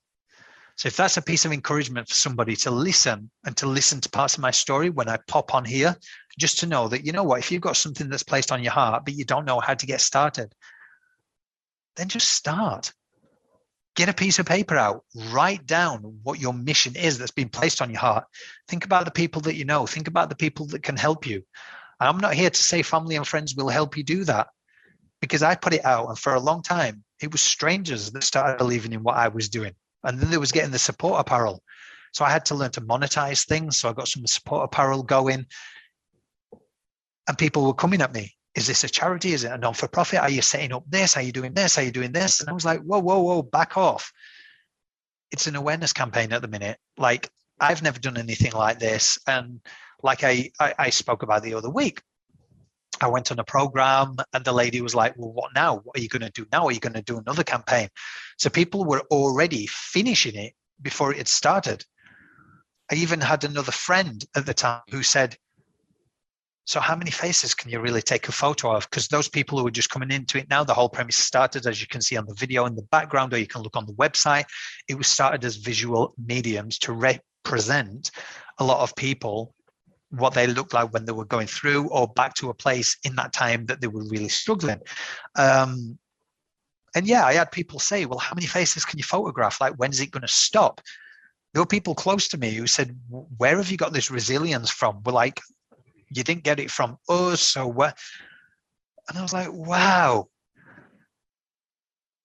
So 0.77 0.87
if 0.87 0.95
that's 0.95 1.17
a 1.17 1.21
piece 1.21 1.43
of 1.43 1.51
encouragement 1.51 2.07
for 2.07 2.15
somebody 2.15 2.55
to 2.57 2.71
listen 2.71 3.29
and 3.45 3.55
to 3.57 3.67
listen 3.67 3.99
to 4.01 4.09
parts 4.09 4.35
of 4.35 4.39
my 4.39 4.51
story 4.51 4.89
when 4.89 5.09
I 5.09 5.17
pop 5.27 5.53
on 5.53 5.65
here, 5.65 5.95
just 6.39 6.59
to 6.59 6.65
know 6.65 6.87
that, 6.87 7.05
you 7.05 7.11
know 7.11 7.23
what, 7.23 7.39
if 7.39 7.51
you've 7.51 7.61
got 7.61 7.75
something 7.75 8.09
that's 8.09 8.23
placed 8.23 8.51
on 8.51 8.63
your 8.63 8.71
heart, 8.71 9.03
but 9.05 9.13
you 9.13 9.25
don't 9.25 9.45
know 9.45 9.59
how 9.59 9.73
to 9.73 9.85
get 9.85 10.01
started, 10.01 10.55
then 11.97 12.07
just 12.07 12.29
start 12.29 12.93
get 13.95 14.09
a 14.09 14.13
piece 14.13 14.39
of 14.39 14.45
paper 14.45 14.77
out, 14.77 15.03
write 15.31 15.65
down 15.65 16.19
what 16.23 16.39
your 16.39 16.53
mission 16.53 16.95
is 16.95 17.17
that's 17.17 17.31
been 17.31 17.49
placed 17.49 17.81
on 17.81 17.89
your 17.89 17.99
heart. 17.99 18.25
Think 18.67 18.85
about 18.85 19.05
the 19.05 19.11
people 19.11 19.41
that 19.43 19.55
you 19.55 19.65
know, 19.65 19.85
think 19.85 20.07
about 20.07 20.29
the 20.29 20.35
people 20.35 20.65
that 20.67 20.83
can 20.83 20.97
help 20.97 21.27
you. 21.27 21.43
I'm 21.99 22.17
not 22.17 22.33
here 22.33 22.49
to 22.49 22.63
say 22.63 22.81
family 22.81 23.15
and 23.15 23.27
friends 23.27 23.55
will 23.55 23.69
help 23.69 23.95
you 23.95 24.03
do 24.03 24.23
that 24.23 24.47
because 25.21 25.43
I 25.43 25.55
put 25.55 25.73
it 25.73 25.85
out, 25.85 26.09
and 26.09 26.17
for 26.17 26.33
a 26.33 26.39
long 26.39 26.63
time, 26.63 27.03
it 27.21 27.31
was 27.31 27.41
strangers 27.41 28.11
that 28.11 28.23
started 28.23 28.57
believing 28.57 28.93
in 28.93 29.03
what 29.03 29.17
I 29.17 29.27
was 29.27 29.49
doing. 29.49 29.73
And 30.03 30.19
then 30.19 30.31
there 30.31 30.39
was 30.39 30.51
getting 30.51 30.71
the 30.71 30.79
support 30.79 31.19
apparel. 31.19 31.61
So 32.11 32.25
I 32.25 32.31
had 32.31 32.45
to 32.45 32.55
learn 32.55 32.71
to 32.71 32.81
monetize 32.81 33.45
things. 33.45 33.77
So 33.77 33.89
I 33.89 33.93
got 33.93 34.07
some 34.07 34.25
support 34.25 34.65
apparel 34.65 35.03
going. 35.03 35.45
And 37.27 37.37
people 37.37 37.65
were 37.65 37.75
coming 37.75 38.01
at 38.01 38.13
me. 38.13 38.33
Is 38.55 38.67
this 38.67 38.83
a 38.83 38.89
charity? 38.89 39.33
Is 39.33 39.43
it 39.43 39.51
a 39.51 39.57
non 39.57 39.73
for 39.73 39.87
profit? 39.87 40.19
Are 40.19 40.29
you 40.29 40.41
setting 40.41 40.73
up 40.73 40.83
this? 40.87 41.15
Are 41.15 41.21
you 41.21 41.31
doing 41.31 41.53
this? 41.53 41.77
Are 41.77 41.83
you 41.83 41.91
doing 41.91 42.11
this? 42.11 42.41
And 42.41 42.49
I 42.49 42.53
was 42.53 42.65
like, 42.65 42.81
whoa, 42.81 42.99
whoa, 42.99 43.19
whoa, 43.21 43.41
back 43.41 43.77
off. 43.77 44.11
It's 45.31 45.47
an 45.47 45.55
awareness 45.55 45.93
campaign 45.93 46.33
at 46.33 46.41
the 46.41 46.47
minute. 46.47 46.77
Like, 46.97 47.29
I've 47.59 47.81
never 47.81 47.99
done 47.99 48.17
anything 48.17 48.51
like 48.51 48.79
this. 48.79 49.19
And 49.27 49.61
like 50.03 50.23
I, 50.23 50.51
I, 50.59 50.73
I 50.77 50.89
spoke 50.89 51.23
about 51.23 51.43
the 51.43 51.53
other 51.53 51.69
week, 51.69 52.01
I 52.99 53.07
went 53.07 53.31
on 53.31 53.39
a 53.39 53.43
program 53.43 54.15
and 54.33 54.43
the 54.43 54.51
lady 54.51 54.81
was 54.81 54.95
like, 54.95 55.13
Well, 55.17 55.31
what 55.31 55.53
now? 55.55 55.77
What 55.77 55.97
are 55.97 56.01
you 56.01 56.09
going 56.09 56.21
to 56.21 56.31
do 56.31 56.45
now? 56.51 56.65
Are 56.65 56.71
you 56.71 56.79
going 56.79 56.93
to 56.93 57.01
do 57.01 57.17
another 57.17 57.43
campaign? 57.43 57.89
So 58.37 58.49
people 58.49 58.85
were 58.85 59.01
already 59.11 59.67
finishing 59.67 60.35
it 60.35 60.53
before 60.81 61.11
it 61.11 61.17
had 61.17 61.27
started. 61.27 61.85
I 62.91 62.95
even 62.95 63.21
had 63.21 63.43
another 63.43 63.71
friend 63.71 64.23
at 64.35 64.45
the 64.45 64.53
time 64.53 64.81
who 64.89 65.01
said, 65.03 65.37
So, 66.65 66.79
how 66.79 66.95
many 66.95 67.11
faces 67.11 67.55
can 67.55 67.71
you 67.71 67.79
really 67.79 68.01
take 68.01 68.27
a 68.27 68.31
photo 68.31 68.75
of? 68.75 68.89
Because 68.89 69.07
those 69.07 69.27
people 69.27 69.57
who 69.57 69.67
are 69.67 69.71
just 69.71 69.89
coming 69.89 70.11
into 70.11 70.37
it 70.37 70.49
now, 70.49 70.63
the 70.63 70.73
whole 70.73 70.89
premise 70.89 71.15
started, 71.15 71.65
as 71.65 71.81
you 71.81 71.87
can 71.87 72.01
see 72.01 72.17
on 72.17 72.25
the 72.27 72.35
video 72.35 72.65
in 72.65 72.75
the 72.75 72.83
background, 72.83 73.33
or 73.33 73.39
you 73.39 73.47
can 73.47 73.61
look 73.61 73.75
on 73.75 73.85
the 73.85 73.93
website. 73.93 74.45
It 74.87 74.95
was 74.95 75.07
started 75.07 75.43
as 75.43 75.55
visual 75.57 76.13
mediums 76.23 76.77
to 76.79 76.93
represent 76.93 78.11
a 78.59 78.63
lot 78.63 78.81
of 78.81 78.95
people 78.95 79.53
what 80.11 80.33
they 80.33 80.45
looked 80.45 80.73
like 80.73 80.93
when 80.93 81.05
they 81.05 81.11
were 81.11 81.25
going 81.25 81.47
through 81.47 81.87
or 81.89 82.07
back 82.07 82.33
to 82.35 82.49
a 82.49 82.53
place 82.53 82.97
in 83.03 83.15
that 83.15 83.33
time 83.33 83.65
that 83.65 83.81
they 83.81 83.87
were 83.87 84.03
really 84.09 84.29
struggling. 84.29 84.79
Um, 85.37 85.97
and 86.93 87.07
yeah, 87.07 87.25
I 87.25 87.33
had 87.33 87.51
people 87.51 87.79
say, 87.79 88.05
well, 88.05 88.19
how 88.19 88.35
many 88.35 88.45
faces 88.45 88.83
can 88.83 88.97
you 88.97 89.03
photograph? 89.03 89.61
Like, 89.61 89.75
when's 89.75 90.01
it 90.01 90.11
going 90.11 90.21
to 90.21 90.27
stop? 90.27 90.81
There 91.53 91.61
were 91.61 91.67
people 91.67 91.95
close 91.95 92.27
to 92.29 92.37
me 92.37 92.51
who 92.51 92.67
said, 92.67 92.97
where 93.37 93.57
have 93.57 93.71
you 93.71 93.77
got 93.77 93.93
this 93.93 94.11
resilience 94.11 94.69
from? 94.69 95.01
We're 95.05 95.13
like, 95.13 95.39
you 96.11 96.23
didn't 96.23 96.43
get 96.43 96.59
it 96.59 96.71
from 96.71 96.97
us. 97.09 97.41
So 97.41 97.67
what? 97.67 97.97
And 99.09 99.17
I 99.17 99.21
was 99.21 99.33
like, 99.33 99.51
wow. 99.51 100.27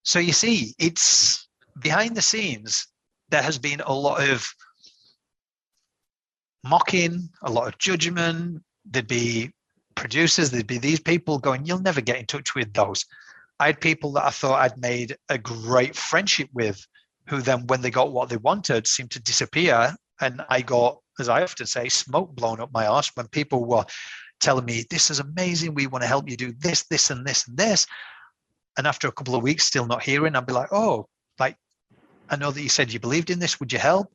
So 0.05 0.19
you 0.19 0.33
see, 0.33 0.75
it's 0.79 1.49
behind 1.81 2.17
the 2.17 2.23
scenes, 2.23 2.87
there 3.31 3.43
has 3.43 3.59
been 3.59 3.81
a 3.81 3.93
lot 3.93 4.29
of 4.29 4.47
mocking, 6.65 7.29
a 7.43 7.51
lot 7.51 7.69
of 7.69 7.79
judgment. 7.79 8.63
There'd 8.85 9.09
be 9.09 9.51
producers, 9.95 10.51
there'd 10.51 10.67
be 10.67 10.79
these 10.79 11.01
people 11.01 11.39
going, 11.39 11.65
You'll 11.65 11.81
never 11.81 12.01
get 12.01 12.19
in 12.19 12.27
touch 12.27 12.55
with 12.55 12.73
those. 12.73 13.05
I 13.59 13.67
had 13.67 13.81
people 13.81 14.13
that 14.13 14.25
I 14.25 14.31
thought 14.31 14.61
I'd 14.61 14.79
made 14.79 15.17
a 15.29 15.39
great 15.39 15.97
friendship 15.97 16.51
with, 16.53 16.87
who 17.29 17.41
then, 17.41 17.67
when 17.67 17.81
they 17.81 17.91
got 17.91 18.13
what 18.13 18.29
they 18.29 18.37
wanted, 18.37 18.87
seemed 18.87 19.11
to 19.13 19.21
disappear. 19.21 19.97
And 20.21 20.43
I 20.49 20.63
got, 20.63 20.99
as 21.21 21.29
I 21.29 21.43
often 21.43 21.67
say, 21.67 21.89
smoke 21.89 22.35
blown 22.35 22.61
up 22.61 22.73
my 22.73 22.87
arse 22.87 23.11
when 23.15 23.29
people 23.29 23.65
were 23.65 23.85
telling 24.41 24.65
me, 24.65 24.85
This 24.91 25.11
is 25.11 25.19
amazing. 25.21 25.75
We 25.75 25.87
want 25.87 26.03
to 26.03 26.09
help 26.09 26.29
you 26.31 26.37
do 26.37 26.53
this, 26.59 26.85
this, 26.85 27.11
and 27.11 27.27
this, 27.27 27.49
and 27.49 27.57
this. 27.57 27.87
And 28.79 28.87
after 28.87 29.09
a 29.09 29.13
couple 29.13 29.35
of 29.35 29.43
weeks, 29.43 29.65
still 29.65 29.87
not 29.87 30.03
hearing, 30.03 30.37
I'd 30.37 30.47
be 30.47 30.53
like, 30.53 30.73
Oh, 30.73 31.09
like, 31.39 31.57
I 32.29 32.37
know 32.37 32.51
that 32.51 32.63
you 32.63 32.69
said 32.69 32.93
you 32.93 33.01
believed 33.01 33.31
in 33.31 33.39
this. 33.39 33.61
Would 33.61 33.73
you 33.73 33.79
help? 33.79 34.13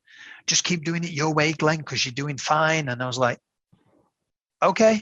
just 0.47 0.63
keep 0.63 0.83
doing 0.83 1.03
it 1.03 1.11
your 1.11 1.33
way, 1.33 1.53
Glenn, 1.53 1.77
because 1.77 2.05
you're 2.05 2.13
doing 2.13 2.37
fine. 2.37 2.89
And 2.89 3.01
I 3.01 3.07
was 3.07 3.17
like, 3.17 3.39
okay. 4.61 5.01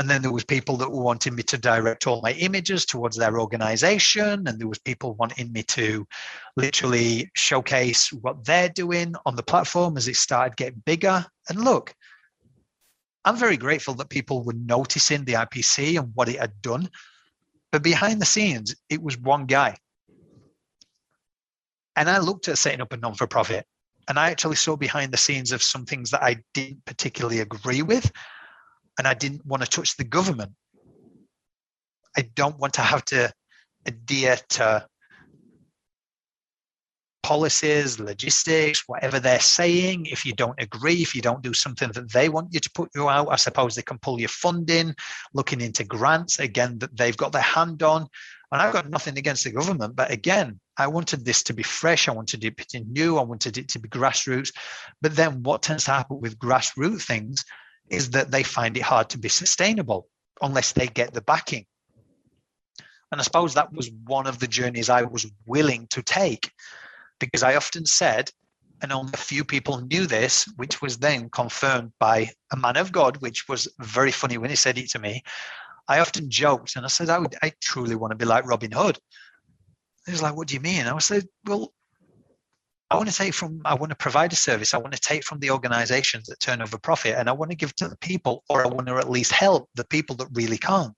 And 0.00 0.08
then 0.08 0.22
there 0.22 0.32
was 0.32 0.44
people 0.44 0.76
that 0.78 0.90
were 0.90 1.02
wanting 1.02 1.34
me 1.34 1.42
to 1.44 1.58
direct 1.58 2.06
all 2.06 2.22
my 2.22 2.32
images 2.32 2.86
towards 2.86 3.16
their 3.16 3.38
organization. 3.38 4.48
And 4.48 4.58
there 4.58 4.66
was 4.66 4.78
people 4.78 5.14
wanting 5.14 5.52
me 5.52 5.62
to 5.64 6.06
literally 6.56 7.30
showcase 7.36 8.12
what 8.12 8.44
they're 8.44 8.70
doing 8.70 9.14
on 9.26 9.36
the 9.36 9.42
platform 9.42 9.96
as 9.96 10.08
it 10.08 10.16
started 10.16 10.56
getting 10.56 10.82
bigger. 10.86 11.24
And 11.48 11.62
look, 11.62 11.94
I'm 13.24 13.36
very 13.36 13.58
grateful 13.58 13.94
that 13.94 14.08
people 14.08 14.42
were 14.42 14.54
noticing 14.54 15.24
the 15.24 15.34
IPC 15.34 15.98
and 15.98 16.10
what 16.14 16.28
it 16.28 16.40
had 16.40 16.62
done. 16.62 16.88
But 17.70 17.84
behind 17.84 18.20
the 18.20 18.26
scenes, 18.26 18.74
it 18.88 19.02
was 19.02 19.18
one 19.18 19.46
guy 19.46 19.76
and 22.00 22.08
I 22.08 22.18
looked 22.18 22.48
at 22.48 22.56
setting 22.56 22.80
up 22.80 22.94
a 22.94 22.96
non 22.96 23.14
for 23.14 23.26
profit 23.26 23.66
and 24.08 24.18
I 24.18 24.30
actually 24.30 24.56
saw 24.56 24.74
behind 24.74 25.12
the 25.12 25.18
scenes 25.18 25.52
of 25.52 25.62
some 25.62 25.84
things 25.84 26.10
that 26.10 26.22
I 26.22 26.36
didn't 26.54 26.84
particularly 26.86 27.40
agree 27.40 27.82
with. 27.82 28.10
And 29.00 29.08
I 29.08 29.14
didn't 29.14 29.46
want 29.46 29.62
to 29.62 29.66
touch 29.66 29.96
the 29.96 30.04
government. 30.04 30.52
I 32.14 32.28
don't 32.34 32.58
want 32.58 32.74
to 32.74 32.82
have 32.82 33.02
to 33.06 33.32
adhere 33.86 34.36
to 34.50 34.86
policies, 37.22 37.98
logistics, 37.98 38.84
whatever 38.86 39.18
they're 39.18 39.40
saying. 39.40 40.04
If 40.04 40.26
you 40.26 40.34
don't 40.34 40.60
agree, 40.60 41.00
if 41.00 41.14
you 41.14 41.22
don't 41.22 41.40
do 41.40 41.54
something 41.54 41.90
that 41.92 42.12
they 42.12 42.28
want 42.28 42.52
you 42.52 42.60
to 42.60 42.70
put 42.74 42.90
you 42.94 43.08
out, 43.08 43.28
I 43.30 43.36
suppose 43.36 43.74
they 43.74 43.80
can 43.80 43.96
pull 43.96 44.20
your 44.20 44.28
funding, 44.28 44.94
looking 45.32 45.62
into 45.62 45.82
grants 45.82 46.38
again 46.38 46.78
that 46.80 46.94
they've 46.94 47.16
got 47.16 47.32
their 47.32 47.40
hand 47.40 47.82
on. 47.82 48.06
And 48.52 48.60
I've 48.60 48.74
got 48.74 48.90
nothing 48.90 49.16
against 49.16 49.44
the 49.44 49.50
government, 49.50 49.96
but 49.96 50.10
again, 50.10 50.60
I 50.76 50.88
wanted 50.88 51.24
this 51.24 51.42
to 51.44 51.54
be 51.54 51.62
fresh. 51.62 52.06
I 52.06 52.12
wanted 52.12 52.44
it 52.44 52.54
to 52.54 52.80
be 52.80 52.84
new. 52.84 53.16
I 53.16 53.22
wanted 53.22 53.56
it 53.56 53.68
to 53.70 53.78
be 53.78 53.88
grassroots. 53.88 54.52
But 55.00 55.16
then 55.16 55.42
what 55.42 55.62
tends 55.62 55.84
to 55.84 55.92
happen 55.92 56.20
with 56.20 56.38
grassroots 56.38 57.04
things 57.04 57.46
is 57.90 58.10
that 58.10 58.30
they 58.30 58.42
find 58.42 58.76
it 58.76 58.82
hard 58.82 59.10
to 59.10 59.18
be 59.18 59.28
sustainable 59.28 60.08
unless 60.40 60.72
they 60.72 60.86
get 60.86 61.12
the 61.12 61.20
backing. 61.20 61.66
And 63.12 63.20
I 63.20 63.24
suppose 63.24 63.54
that 63.54 63.72
was 63.72 63.90
one 64.06 64.26
of 64.26 64.38
the 64.38 64.46
journeys 64.46 64.88
I 64.88 65.02
was 65.02 65.26
willing 65.44 65.88
to 65.90 66.02
take 66.02 66.52
because 67.18 67.42
I 67.42 67.56
often 67.56 67.84
said, 67.84 68.30
and 68.82 68.92
only 68.92 69.10
a 69.12 69.18
few 69.18 69.44
people 69.44 69.80
knew 69.80 70.06
this, 70.06 70.48
which 70.56 70.80
was 70.80 70.98
then 70.98 71.28
confirmed 71.28 71.92
by 71.98 72.30
a 72.52 72.56
man 72.56 72.76
of 72.76 72.92
God, 72.92 73.18
which 73.18 73.48
was 73.48 73.68
very 73.78 74.12
funny 74.12 74.38
when 74.38 74.48
he 74.48 74.56
said 74.56 74.78
it 74.78 74.90
to 74.90 74.98
me. 74.98 75.22
I 75.88 75.98
often 75.98 76.30
joked 76.30 76.76
and 76.76 76.84
I 76.84 76.88
said, 76.88 77.10
I, 77.10 77.18
would, 77.18 77.34
I 77.42 77.52
truly 77.60 77.96
want 77.96 78.12
to 78.12 78.16
be 78.16 78.24
like 78.24 78.46
Robin 78.46 78.70
Hood. 78.70 78.98
He 80.06 80.12
was 80.12 80.22
like, 80.22 80.36
What 80.36 80.48
do 80.48 80.54
you 80.54 80.60
mean? 80.60 80.86
I 80.86 80.92
like, 80.92 81.26
Well, 81.44 81.72
I 82.90 82.96
want 82.96 83.08
to 83.08 83.14
take 83.14 83.34
from, 83.34 83.62
I 83.64 83.74
want 83.74 83.90
to 83.90 83.96
provide 83.96 84.32
a 84.32 84.36
service. 84.36 84.74
I 84.74 84.78
want 84.78 84.94
to 84.94 85.00
take 85.00 85.24
from 85.24 85.38
the 85.38 85.52
organizations 85.52 86.26
that 86.26 86.40
turn 86.40 86.60
over 86.60 86.76
profit 86.76 87.14
and 87.16 87.28
I 87.28 87.32
want 87.32 87.52
to 87.52 87.56
give 87.56 87.74
to 87.76 87.88
the 87.88 87.96
people, 87.98 88.42
or 88.48 88.64
I 88.64 88.68
want 88.68 88.88
to 88.88 88.96
at 88.96 89.08
least 89.08 89.30
help 89.30 89.68
the 89.76 89.84
people 89.84 90.16
that 90.16 90.28
really 90.32 90.58
can't. 90.58 90.94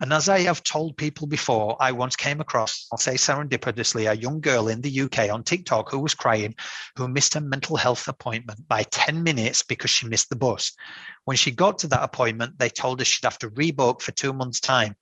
And 0.00 0.12
as 0.12 0.28
I 0.28 0.40
have 0.40 0.62
told 0.62 0.96
people 0.96 1.26
before, 1.26 1.76
I 1.80 1.90
once 1.90 2.14
came 2.14 2.40
across, 2.40 2.86
I'll 2.92 2.98
say 2.98 3.14
serendipitously, 3.14 4.10
a 4.10 4.16
young 4.16 4.40
girl 4.40 4.68
in 4.68 4.80
the 4.80 5.00
UK 5.00 5.28
on 5.30 5.42
TikTok 5.42 5.90
who 5.90 5.98
was 5.98 6.14
crying, 6.14 6.54
who 6.96 7.08
missed 7.08 7.34
a 7.34 7.40
mental 7.40 7.76
health 7.76 8.06
appointment 8.06 8.66
by 8.68 8.84
10 8.84 9.22
minutes 9.22 9.64
because 9.64 9.90
she 9.90 10.06
missed 10.06 10.30
the 10.30 10.36
bus. 10.36 10.72
When 11.24 11.36
she 11.36 11.50
got 11.50 11.78
to 11.80 11.88
that 11.88 12.04
appointment, 12.04 12.58
they 12.58 12.68
told 12.68 13.00
her 13.00 13.04
she'd 13.04 13.24
have 13.24 13.38
to 13.38 13.50
rebook 13.50 14.00
for 14.00 14.12
two 14.12 14.32
months' 14.32 14.60
time 14.60 14.94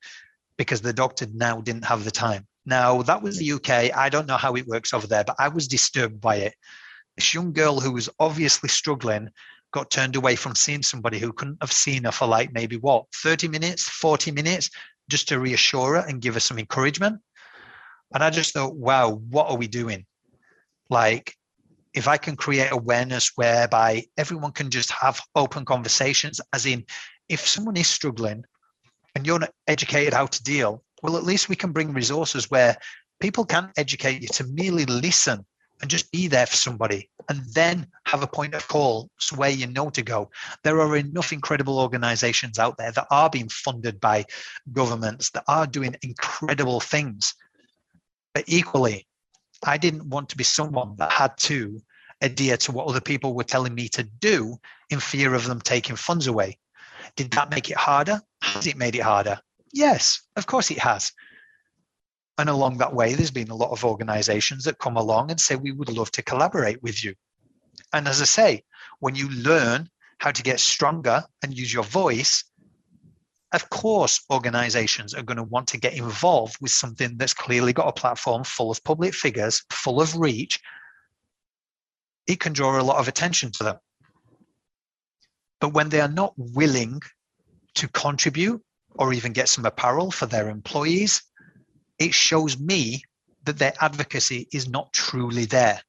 because 0.57 0.81
the 0.81 0.95
doctor 0.95 1.27
now 1.33 1.61
didn't 1.61 1.85
have 1.85 2.05
the 2.05 2.11
time. 2.11 2.47
Now, 2.67 3.03
that 3.03 3.23
was 3.23 3.39
the 3.39 3.53
UK. 3.53 3.97
I 3.97 4.09
don't 4.09 4.27
know 4.27 4.37
how 4.37 4.57
it 4.57 4.67
works 4.67 4.93
over 4.93 5.07
there, 5.07 5.25
but 5.25 5.37
I 5.39 5.49
was 5.49 5.69
disturbed 5.69 6.21
by 6.21 6.37
it. 6.37 6.55
This 7.17 7.33
young 7.33 7.53
girl 7.53 7.81
who 7.81 7.93
was 7.93 8.11
obviously 8.19 8.69
struggling 8.69 9.31
got 9.73 9.91
turned 9.91 10.17
away 10.17 10.37
from 10.37 10.55
seeing 10.55 10.83
somebody 10.83 11.19
who 11.19 11.33
couldn't 11.33 11.59
have 11.61 11.73
seen 11.73 12.05
her 12.05 12.13
for 12.13 12.27
like 12.27 12.53
maybe 12.53 12.77
what 12.77 13.05
30 13.15 13.49
minutes 13.49 13.83
40 13.83 14.31
minutes 14.31 14.71
just 15.11 15.29
to 15.29 15.39
reassure 15.39 15.97
her 15.97 16.09
and 16.09 16.23
give 16.23 16.35
her 16.35 16.41
some 16.41 16.59
encouragement 16.59 17.21
and 18.15 18.23
i 18.25 18.31
just 18.31 18.55
thought 18.55 18.75
wow 18.75 19.11
what 19.29 19.51
are 19.51 19.57
we 19.57 19.67
doing 19.67 20.07
like 20.89 21.35
if 21.93 22.09
i 22.09 22.17
can 22.17 22.37
create 22.37 22.71
awareness 22.71 23.33
whereby 23.37 24.03
everyone 24.17 24.53
can 24.53 24.71
just 24.71 24.91
have 24.93 25.21
open 25.35 25.65
conversations 25.65 26.41
as 26.55 26.65
in 26.65 26.85
if 27.29 27.47
someone 27.47 27.77
is 27.77 27.89
struggling 27.89 28.45
and 29.15 29.27
you're 29.27 29.39
not 29.39 29.53
educated 29.67 30.15
how 30.15 30.27
to 30.27 30.43
deal 30.43 30.83
well 31.07 31.17
at 31.17 31.23
least 31.23 31.49
we 31.49 31.55
can 31.55 31.71
bring 31.71 31.93
resources 31.93 32.51
where 32.51 32.77
people 33.21 33.45
can 33.45 33.71
educate 33.77 34.21
you 34.21 34.29
to 34.29 34.45
merely 34.45 34.85
listen 34.87 35.47
and 35.81 35.89
just 35.89 36.11
be 36.11 36.27
there 36.27 36.47
for 36.47 36.57
somebody 36.57 37.09
and 37.29 37.41
then 37.55 37.87
have 38.07 38.23
a 38.25 38.27
point 38.27 38.55
of 38.55 38.67
call 38.67 39.09
where 39.37 39.51
you 39.51 39.69
know 39.69 39.89
to 39.91 40.03
go. 40.03 40.31
There 40.65 40.81
are 40.81 40.97
enough 40.97 41.33
incredible 41.33 41.79
organizations 41.79 42.59
out 42.59 42.77
there 42.77 42.91
that 42.91 43.07
are 43.11 43.31
being 43.31 43.49
funded 43.49 44.01
by 44.01 44.25
governments 44.73 45.31
that 45.31 45.45
are 45.47 45.67
doing 45.67 45.95
incredible 46.03 46.81
things. 46.81 47.35
But 48.35 48.45
equally, 48.49 49.07
I 49.65 49.77
didn't 49.77 50.09
want 50.09 50.31
to 50.31 50.37
be 50.37 50.45
someone 50.45 50.97
that 50.97 51.13
had 51.13 51.37
to 51.39 51.81
adhere 52.21 52.57
to 52.57 52.73
what 52.73 52.89
other 52.89 53.01
people 53.01 53.35
were 53.35 53.45
telling 53.45 53.75
me 53.75 53.89
to 53.91 54.03
do 54.03 54.57
in 54.91 54.99
fear 54.99 55.35
of 55.35 55.47
them 55.47 55.61
taking 55.61 55.97
funds 55.97 56.27
away. 56.27 56.59
Did 57.15 57.31
that 57.33 57.51
make 57.51 57.71
it 57.71 57.77
harder? 57.77 58.21
Has 58.43 58.67
it 58.67 58.77
made 58.77 58.97
it 58.97 59.03
harder? 59.03 59.41
Yes, 59.77 60.23
of 60.37 60.47
course 60.47 60.71
it 60.71 60.79
has. 60.79 61.13
And 62.39 62.49
along 62.49 62.79
that 62.79 62.95
way, 62.95 63.13
there's 63.13 63.31
been 63.31 63.51
a 63.51 63.55
lot 63.55 63.73
of 63.73 63.85
organizations 63.85 64.65
that 64.65 64.79
come 64.79 64.97
along 64.97 65.31
and 65.31 65.39
say, 65.39 65.55
we 65.55 65.71
would 65.71 65.91
love 65.91 66.11
to 66.13 66.23
collaborate 66.23 66.83
with 66.83 67.05
you. 67.05 67.15
And 67.93 68.09
as 68.09 68.23
I 68.23 68.25
say, 68.25 68.65
when 69.01 69.15
you 69.15 69.29
learn 69.29 69.91
how 70.17 70.31
to 70.31 70.43
get 70.43 70.61
stronger 70.61 71.25
and 71.43 71.53
use 71.53 71.75
your 71.75 71.85
voice, 71.85 72.43
of 73.53 73.69
course, 73.69 74.25
organizations 74.33 75.13
are 75.13 75.23
going 75.23 75.37
to 75.37 75.43
want 75.43 75.69
to 75.69 75.79
get 75.79 75.93
involved 75.93 76.57
with 76.63 76.71
something 76.71 77.19
that's 77.19 77.35
clearly 77.35 77.75
got 77.75 77.89
a 77.89 77.93
platform 77.93 78.45
full 78.45 78.71
of 78.71 78.83
public 78.83 79.13
figures, 79.13 79.63
full 79.71 80.01
of 80.01 80.17
reach. 80.17 80.59
It 82.27 82.41
can 82.41 82.55
draw 82.55 82.81
a 82.81 82.83
lot 82.83 82.97
of 82.97 83.09
attention 83.09 83.53
to 83.53 83.65
them. 83.65 83.77
But 85.61 85.75
when 85.75 85.91
they 85.91 86.01
are 86.01 86.09
not 86.09 86.33
willing 86.39 87.03
to 87.75 87.89
contribute 87.89 88.63
or 88.99 89.13
even 89.13 89.33
get 89.33 89.49
some 89.49 89.65
apparel 89.65 90.11
for 90.11 90.27
their 90.27 90.49
employees, 90.49 91.23
it 91.99 92.15
shows 92.15 92.59
me 92.59 93.03
that 93.45 93.59
their 93.59 93.75
advocacy 93.81 94.49
is 94.53 94.69
not 94.69 94.93
truly 94.93 95.45
there. 95.45 95.81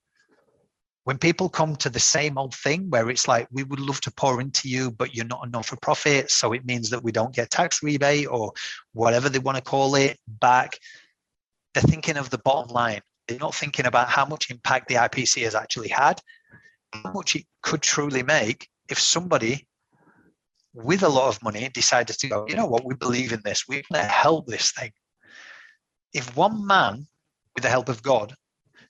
When 1.03 1.17
people 1.17 1.47
come 1.47 1.77
to 1.77 1.89
the 1.89 2.01
same 2.01 2.37
old 2.37 2.53
thing 2.53 2.89
where 2.89 3.09
it's 3.09 3.27
like 3.27 3.47
we 3.49 3.63
would 3.63 3.79
love 3.79 4.01
to 4.01 4.11
pour 4.11 4.41
into 4.41 4.67
you 4.67 4.91
but 4.91 5.15
you're 5.15 5.25
not 5.25 5.47
a 5.47 5.49
non-for-profit 5.49 6.29
so 6.29 6.51
it 6.51 6.65
means 6.65 6.89
that 6.89 7.01
we 7.01 7.13
don't 7.13 7.33
get 7.33 7.49
tax 7.49 7.81
rebate 7.81 8.27
or 8.27 8.51
whatever 8.91 9.29
they 9.29 9.39
want 9.39 9.55
to 9.55 9.63
call 9.63 9.95
it 9.95 10.19
back 10.27 10.77
they're 11.73 11.83
thinking 11.83 12.17
of 12.17 12.29
the 12.29 12.39
bottom 12.39 12.73
line. 12.73 13.01
They're 13.27 13.39
not 13.39 13.55
thinking 13.55 13.85
about 13.85 14.09
how 14.09 14.25
much 14.25 14.51
impact 14.51 14.89
the 14.89 14.95
ipc 14.95 15.41
has 15.43 15.55
actually 15.55 15.87
had 15.87 16.19
how 16.91 17.11
much 17.11 17.35
it 17.35 17.45
could 17.61 17.81
truly 17.81 18.23
make 18.23 18.69
if 18.89 18.99
somebody 18.99 19.67
with 20.77 21.01
a 21.01 21.09
lot 21.09 21.27
of 21.27 21.41
money 21.41 21.69
decided 21.73 22.17
to 22.19 22.27
go 22.27 22.45
you 22.47 22.55
know 22.55 22.67
what? 22.67 22.85
We 22.85 22.93
believe 22.93 23.31
in 23.31 23.41
this. 23.43 23.67
We're 23.67 23.81
going 23.91 24.03
to 24.03 24.11
help 24.11 24.45
this 24.45 24.71
thing. 24.71 24.91
If 26.13 26.35
one 26.35 26.65
man 26.67 27.07
with 27.55 27.63
the 27.63 27.69
help 27.69 27.89
of 27.89 28.03
god 28.03 28.35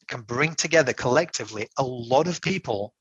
can 0.08 0.22
bring 0.22 0.54
together 0.56 0.94
collectively 0.94 1.68
a 1.78 1.84
lot 1.84 2.28
of 2.28 2.42
people 2.42 2.94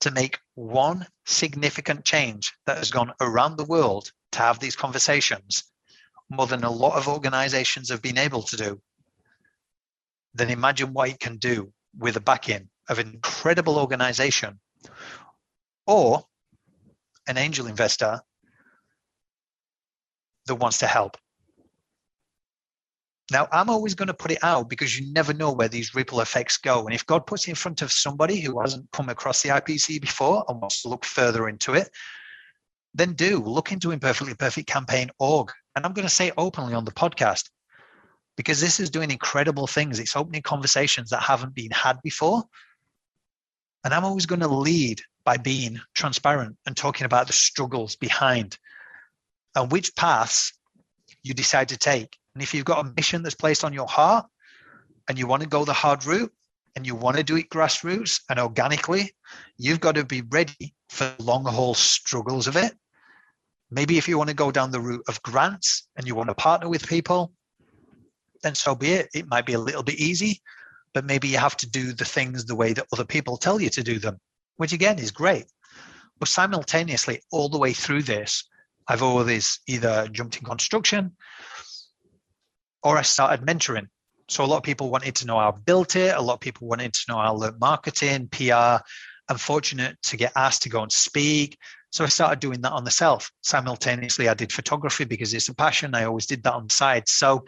to 0.00 0.10
make 0.10 0.38
one 0.54 1.06
significant 1.26 2.04
change 2.04 2.52
that 2.66 2.78
has 2.78 2.90
gone 2.90 3.12
around 3.20 3.56
the 3.56 3.64
world 3.64 4.10
to 4.32 4.38
have 4.38 4.58
these 4.58 4.76
conversations 4.76 5.64
more 6.30 6.46
than 6.46 6.64
a 6.64 6.70
lot 6.70 6.96
of 6.96 7.08
organizations 7.08 7.90
have 7.90 8.02
been 8.02 8.18
able 8.18 8.42
to 8.42 8.56
do, 8.56 8.80
then 10.34 10.50
imagine 10.50 10.92
what 10.92 11.10
it 11.10 11.20
can 11.20 11.36
do 11.36 11.72
with 11.98 12.14
the 12.14 12.20
backing 12.20 12.68
of 12.88 12.98
an 12.98 13.10
incredible 13.12 13.78
organization. 13.78 14.60
Or 15.86 16.24
an 17.28 17.38
angel 17.38 17.66
investor 17.66 18.20
that 20.46 20.56
wants 20.56 20.78
to 20.78 20.86
help. 20.86 21.16
Now, 23.30 23.46
I'm 23.52 23.68
always 23.68 23.94
going 23.94 24.08
to 24.08 24.14
put 24.14 24.30
it 24.30 24.42
out 24.42 24.70
because 24.70 24.98
you 24.98 25.12
never 25.12 25.34
know 25.34 25.52
where 25.52 25.68
these 25.68 25.94
ripple 25.94 26.22
effects 26.22 26.56
go. 26.56 26.86
And 26.86 26.94
if 26.94 27.04
God 27.04 27.26
puts 27.26 27.46
it 27.46 27.50
in 27.50 27.56
front 27.56 27.82
of 27.82 27.92
somebody 27.92 28.40
who 28.40 28.58
hasn't 28.58 28.90
come 28.90 29.10
across 29.10 29.42
the 29.42 29.50
IPC 29.50 30.00
before 30.00 30.46
and 30.48 30.60
wants 30.60 30.82
to 30.82 30.88
look 30.88 31.04
further 31.04 31.46
into 31.48 31.74
it, 31.74 31.90
then 32.94 33.12
do 33.12 33.38
look 33.38 33.70
into 33.70 33.90
Imperfectly 33.90 34.34
Perfect 34.34 34.66
Campaign 34.66 35.10
org. 35.18 35.52
And 35.76 35.84
I'm 35.84 35.92
going 35.92 36.08
to 36.08 36.14
say 36.14 36.32
openly 36.38 36.72
on 36.72 36.86
the 36.86 36.90
podcast 36.90 37.50
because 38.38 38.60
this 38.60 38.80
is 38.80 38.88
doing 38.88 39.10
incredible 39.10 39.66
things. 39.66 39.98
It's 39.98 40.16
opening 40.16 40.42
conversations 40.42 41.10
that 41.10 41.22
haven't 41.22 41.54
been 41.54 41.70
had 41.70 42.00
before. 42.02 42.44
And 43.84 43.92
I'm 43.92 44.04
always 44.04 44.26
going 44.26 44.40
to 44.40 44.48
lead 44.48 45.02
by 45.28 45.36
being 45.36 45.78
transparent 45.94 46.56
and 46.64 46.74
talking 46.74 47.04
about 47.04 47.26
the 47.26 47.34
struggles 47.34 47.96
behind 47.96 48.56
and 49.54 49.70
which 49.70 49.94
paths 49.94 50.54
you 51.22 51.34
decide 51.34 51.68
to 51.68 51.76
take 51.76 52.16
and 52.34 52.42
if 52.42 52.54
you've 52.54 52.64
got 52.64 52.86
a 52.86 52.92
mission 52.96 53.22
that's 53.22 53.34
placed 53.34 53.62
on 53.62 53.74
your 53.74 53.88
heart 53.88 54.24
and 55.06 55.18
you 55.18 55.26
want 55.26 55.42
to 55.42 55.48
go 55.48 55.66
the 55.66 55.72
hard 55.74 56.06
route 56.06 56.32
and 56.76 56.86
you 56.86 56.94
want 56.94 57.18
to 57.18 57.22
do 57.22 57.36
it 57.36 57.50
grassroots 57.50 58.20
and 58.30 58.38
organically, 58.38 59.10
you've 59.58 59.80
got 59.80 59.96
to 59.96 60.04
be 60.04 60.22
ready 60.30 60.72
for 60.88 61.12
long 61.18 61.44
haul 61.44 61.74
struggles 61.74 62.46
of 62.46 62.56
it. 62.56 62.72
Maybe 63.70 63.98
if 63.98 64.08
you 64.08 64.16
want 64.16 64.30
to 64.30 64.36
go 64.36 64.50
down 64.50 64.70
the 64.70 64.80
route 64.80 65.04
of 65.08 65.22
grants 65.22 65.88
and 65.96 66.06
you 66.06 66.14
want 66.14 66.28
to 66.28 66.34
partner 66.34 66.68
with 66.68 66.88
people, 66.88 67.32
then 68.44 68.54
so 68.54 68.74
be 68.74 68.92
it. 68.92 69.08
It 69.12 69.28
might 69.28 69.44
be 69.44 69.54
a 69.54 69.58
little 69.58 69.82
bit 69.82 69.96
easy, 69.96 70.40
but 70.94 71.04
maybe 71.04 71.28
you 71.28 71.36
have 71.36 71.56
to 71.58 71.68
do 71.68 71.92
the 71.92 72.06
things 72.06 72.44
the 72.46 72.54
way 72.54 72.72
that 72.72 72.86
other 72.94 73.04
people 73.04 73.36
tell 73.36 73.60
you 73.60 73.68
to 73.70 73.82
do 73.82 73.98
them, 73.98 74.20
which 74.58 74.74
again 74.74 74.98
is 74.98 75.10
great. 75.10 75.46
But 76.18 76.28
simultaneously, 76.28 77.22
all 77.30 77.48
the 77.48 77.58
way 77.58 77.72
through 77.72 78.02
this, 78.02 78.44
I've 78.86 79.02
always 79.02 79.60
either 79.66 80.08
jumped 80.08 80.36
in 80.36 80.44
construction 80.44 81.12
or 82.82 82.98
I 82.98 83.02
started 83.02 83.46
mentoring. 83.46 83.88
So 84.28 84.44
a 84.44 84.46
lot 84.46 84.58
of 84.58 84.62
people 84.62 84.90
wanted 84.90 85.14
to 85.16 85.26
know 85.26 85.38
how 85.38 85.50
I 85.50 85.52
built 85.52 85.96
it. 85.96 86.14
A 86.14 86.20
lot 86.20 86.34
of 86.34 86.40
people 86.40 86.68
wanted 86.68 86.92
to 86.92 87.04
know 87.08 87.16
how 87.16 87.22
I 87.22 87.28
learned 87.30 87.60
marketing, 87.60 88.28
PR. 88.28 88.82
I'm 89.30 89.38
fortunate 89.38 89.96
to 90.04 90.16
get 90.16 90.32
asked 90.36 90.62
to 90.62 90.68
go 90.68 90.82
and 90.82 90.92
speak. 90.92 91.56
So 91.92 92.04
I 92.04 92.08
started 92.08 92.40
doing 92.40 92.60
that 92.62 92.72
on 92.72 92.84
the 92.84 92.90
self. 92.90 93.30
Simultaneously, 93.42 94.28
I 94.28 94.34
did 94.34 94.52
photography 94.52 95.04
because 95.04 95.32
it's 95.32 95.48
a 95.48 95.54
passion. 95.54 95.94
I 95.94 96.04
always 96.04 96.26
did 96.26 96.42
that 96.42 96.54
on 96.54 96.66
the 96.66 96.74
side. 96.74 97.08
So 97.08 97.44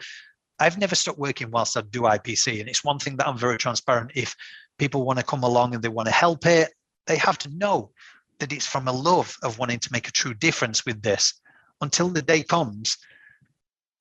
I've 0.59 0.77
never 0.77 0.95
stopped 0.95 1.19
working 1.19 1.51
whilst 1.51 1.77
I 1.77 1.81
do 1.81 2.01
IPC. 2.01 2.59
And 2.59 2.69
it's 2.69 2.83
one 2.83 2.99
thing 2.99 3.17
that 3.17 3.27
I'm 3.27 3.37
very 3.37 3.57
transparent. 3.57 4.11
If 4.15 4.35
people 4.79 5.05
want 5.05 5.19
to 5.19 5.25
come 5.25 5.43
along 5.43 5.75
and 5.75 5.83
they 5.83 5.89
want 5.89 6.07
to 6.07 6.13
help 6.13 6.45
it, 6.45 6.71
they 7.07 7.17
have 7.17 7.37
to 7.39 7.49
know 7.49 7.91
that 8.39 8.51
it's 8.51 8.65
from 8.65 8.87
a 8.87 8.91
love 8.91 9.37
of 9.43 9.59
wanting 9.59 9.79
to 9.79 9.91
make 9.91 10.07
a 10.07 10.11
true 10.11 10.33
difference 10.33 10.85
with 10.85 11.01
this 11.01 11.39
until 11.81 12.09
the 12.09 12.21
day 12.21 12.43
comes 12.43 12.97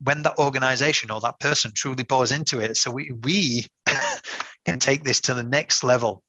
when 0.03 0.23
that 0.23 0.39
organization 0.39 1.11
or 1.11 1.21
that 1.21 1.39
person 1.41 1.73
truly 1.75 2.05
pours 2.05 2.33
into 2.33 2.59
it. 2.59 2.77
So 2.77 2.91
we 2.91 3.13
we 3.23 3.67
can 4.65 4.79
take 4.79 5.05
this 5.05 5.21
to 5.23 5.35
the 5.35 5.43
next 5.43 5.85
level. 5.85 6.23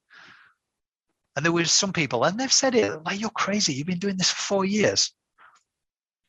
And 1.34 1.44
there 1.44 1.52
were 1.52 1.64
some 1.64 1.92
people 1.92 2.24
and 2.24 2.38
they've 2.38 2.52
said 2.52 2.74
it 2.74 3.02
like 3.04 3.18
you're 3.20 3.30
crazy. 3.30 3.72
You've 3.72 3.86
been 3.86 3.98
doing 3.98 4.18
this 4.18 4.30
for 4.30 4.42
four 4.42 4.64
years. 4.64 5.12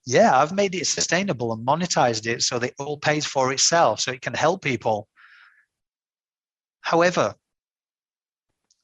Yeah 0.06 0.38
i've 0.38 0.52
made 0.52 0.76
it 0.76 0.88
sustainable 0.88 1.54
and 1.54 1.66
monetized 1.66 2.28
it 2.28 2.42
so 2.42 2.60
that 2.60 2.72
it 2.72 2.76
all 2.78 2.98
pays 2.98 3.26
for 3.26 3.54
itself 3.54 4.02
so 4.02 4.12
it 4.12 4.22
can 4.22 4.34
help 4.34 4.62
people. 4.62 5.08
However 6.82 7.36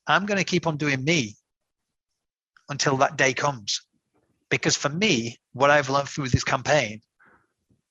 i'm 0.07 0.25
going 0.25 0.37
to 0.37 0.51
keep 0.51 0.65
on 0.65 0.77
doing 0.77 1.03
me 1.03 1.35
until 2.69 2.97
that 2.97 3.17
day 3.17 3.33
comes 3.33 3.81
because 4.49 4.75
for 4.75 4.89
me 4.89 5.37
what 5.53 5.69
i've 5.69 5.89
learned 5.89 6.09
through 6.09 6.29
this 6.29 6.43
campaign 6.43 7.01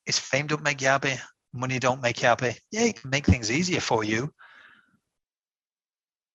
is 0.08 0.18
fame 0.18 0.46
don't 0.46 0.62
make 0.62 0.80
you 0.80 0.88
happy, 0.88 1.14
money 1.52 1.78
don't 1.78 2.00
make 2.00 2.22
you 2.22 2.28
happy. 2.28 2.56
Yeah, 2.72 2.84
it 2.84 3.00
can 3.00 3.10
make 3.10 3.26
things 3.26 3.52
easier 3.52 3.80
for 3.80 4.02
you. 4.02 4.32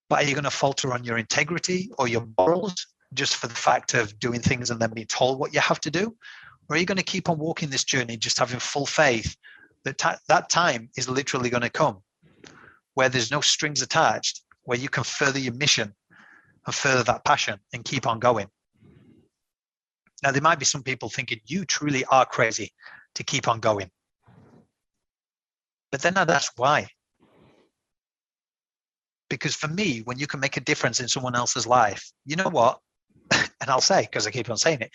But 0.09 0.23
are 0.23 0.27
you 0.27 0.35
going 0.35 0.43
to 0.43 0.51
falter 0.51 0.93
on 0.93 1.03
your 1.03 1.17
integrity 1.17 1.89
or 1.97 2.07
your 2.07 2.27
morals 2.37 2.87
just 3.15 3.35
for 3.35 3.47
the 3.47 3.55
fact 3.55 3.95
of 3.95 4.17
doing 4.19 4.41
things 4.41 4.69
and 4.69 4.79
then 4.79 4.93
being 4.93 5.07
told 5.07 5.39
what 5.39 5.53
you 5.53 5.59
have 5.59 5.79
to 5.81 5.91
do? 5.91 6.15
Or 6.69 6.75
are 6.75 6.79
you 6.79 6.85
going 6.85 6.97
to 6.97 7.03
keep 7.03 7.29
on 7.29 7.39
walking 7.39 7.69
this 7.69 7.83
journey 7.83 8.15
just 8.15 8.37
having 8.37 8.59
full 8.59 8.85
faith 8.85 9.35
that 9.85 9.97
ta- 9.97 10.19
that 10.27 10.49
time 10.49 10.89
is 10.95 11.09
literally 11.09 11.49
going 11.49 11.63
to 11.63 11.69
come 11.69 11.99
where 12.93 13.09
there's 13.09 13.31
no 13.31 13.41
strings 13.41 13.81
attached, 13.81 14.41
where 14.65 14.77
you 14.77 14.87
can 14.87 15.03
further 15.03 15.39
your 15.39 15.53
mission 15.53 15.95
and 16.65 16.75
further 16.75 17.03
that 17.03 17.25
passion 17.25 17.59
and 17.73 17.83
keep 17.85 18.07
on 18.07 18.19
going? 18.19 18.47
Now, 20.23 20.31
there 20.31 20.41
might 20.41 20.59
be 20.59 20.65
some 20.65 20.83
people 20.83 21.09
thinking, 21.09 21.39
you 21.45 21.65
truly 21.65 22.05
are 22.05 22.25
crazy 22.25 22.71
to 23.15 23.23
keep 23.23 23.47
on 23.47 23.59
going. 23.59 23.89
But 25.91 26.01
then 26.01 26.17
I'd 26.17 26.29
ask 26.29 26.53
why. 26.55 26.87
Because 29.29 29.55
for 29.55 29.67
me, 29.67 29.99
when 30.05 30.17
you 30.17 30.27
can 30.27 30.39
make 30.39 30.57
a 30.57 30.61
difference 30.61 30.99
in 30.99 31.07
someone 31.07 31.35
else's 31.35 31.67
life, 31.67 32.11
you 32.25 32.35
know 32.35 32.49
what? 32.49 32.79
and 33.31 33.69
I'll 33.69 33.81
say, 33.81 34.01
because 34.01 34.25
I 34.25 34.31
keep 34.31 34.49
on 34.49 34.57
saying 34.57 34.81
it, 34.81 34.91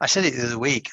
I 0.00 0.06
said 0.06 0.24
it 0.24 0.34
the 0.34 0.46
other 0.46 0.58
week. 0.58 0.90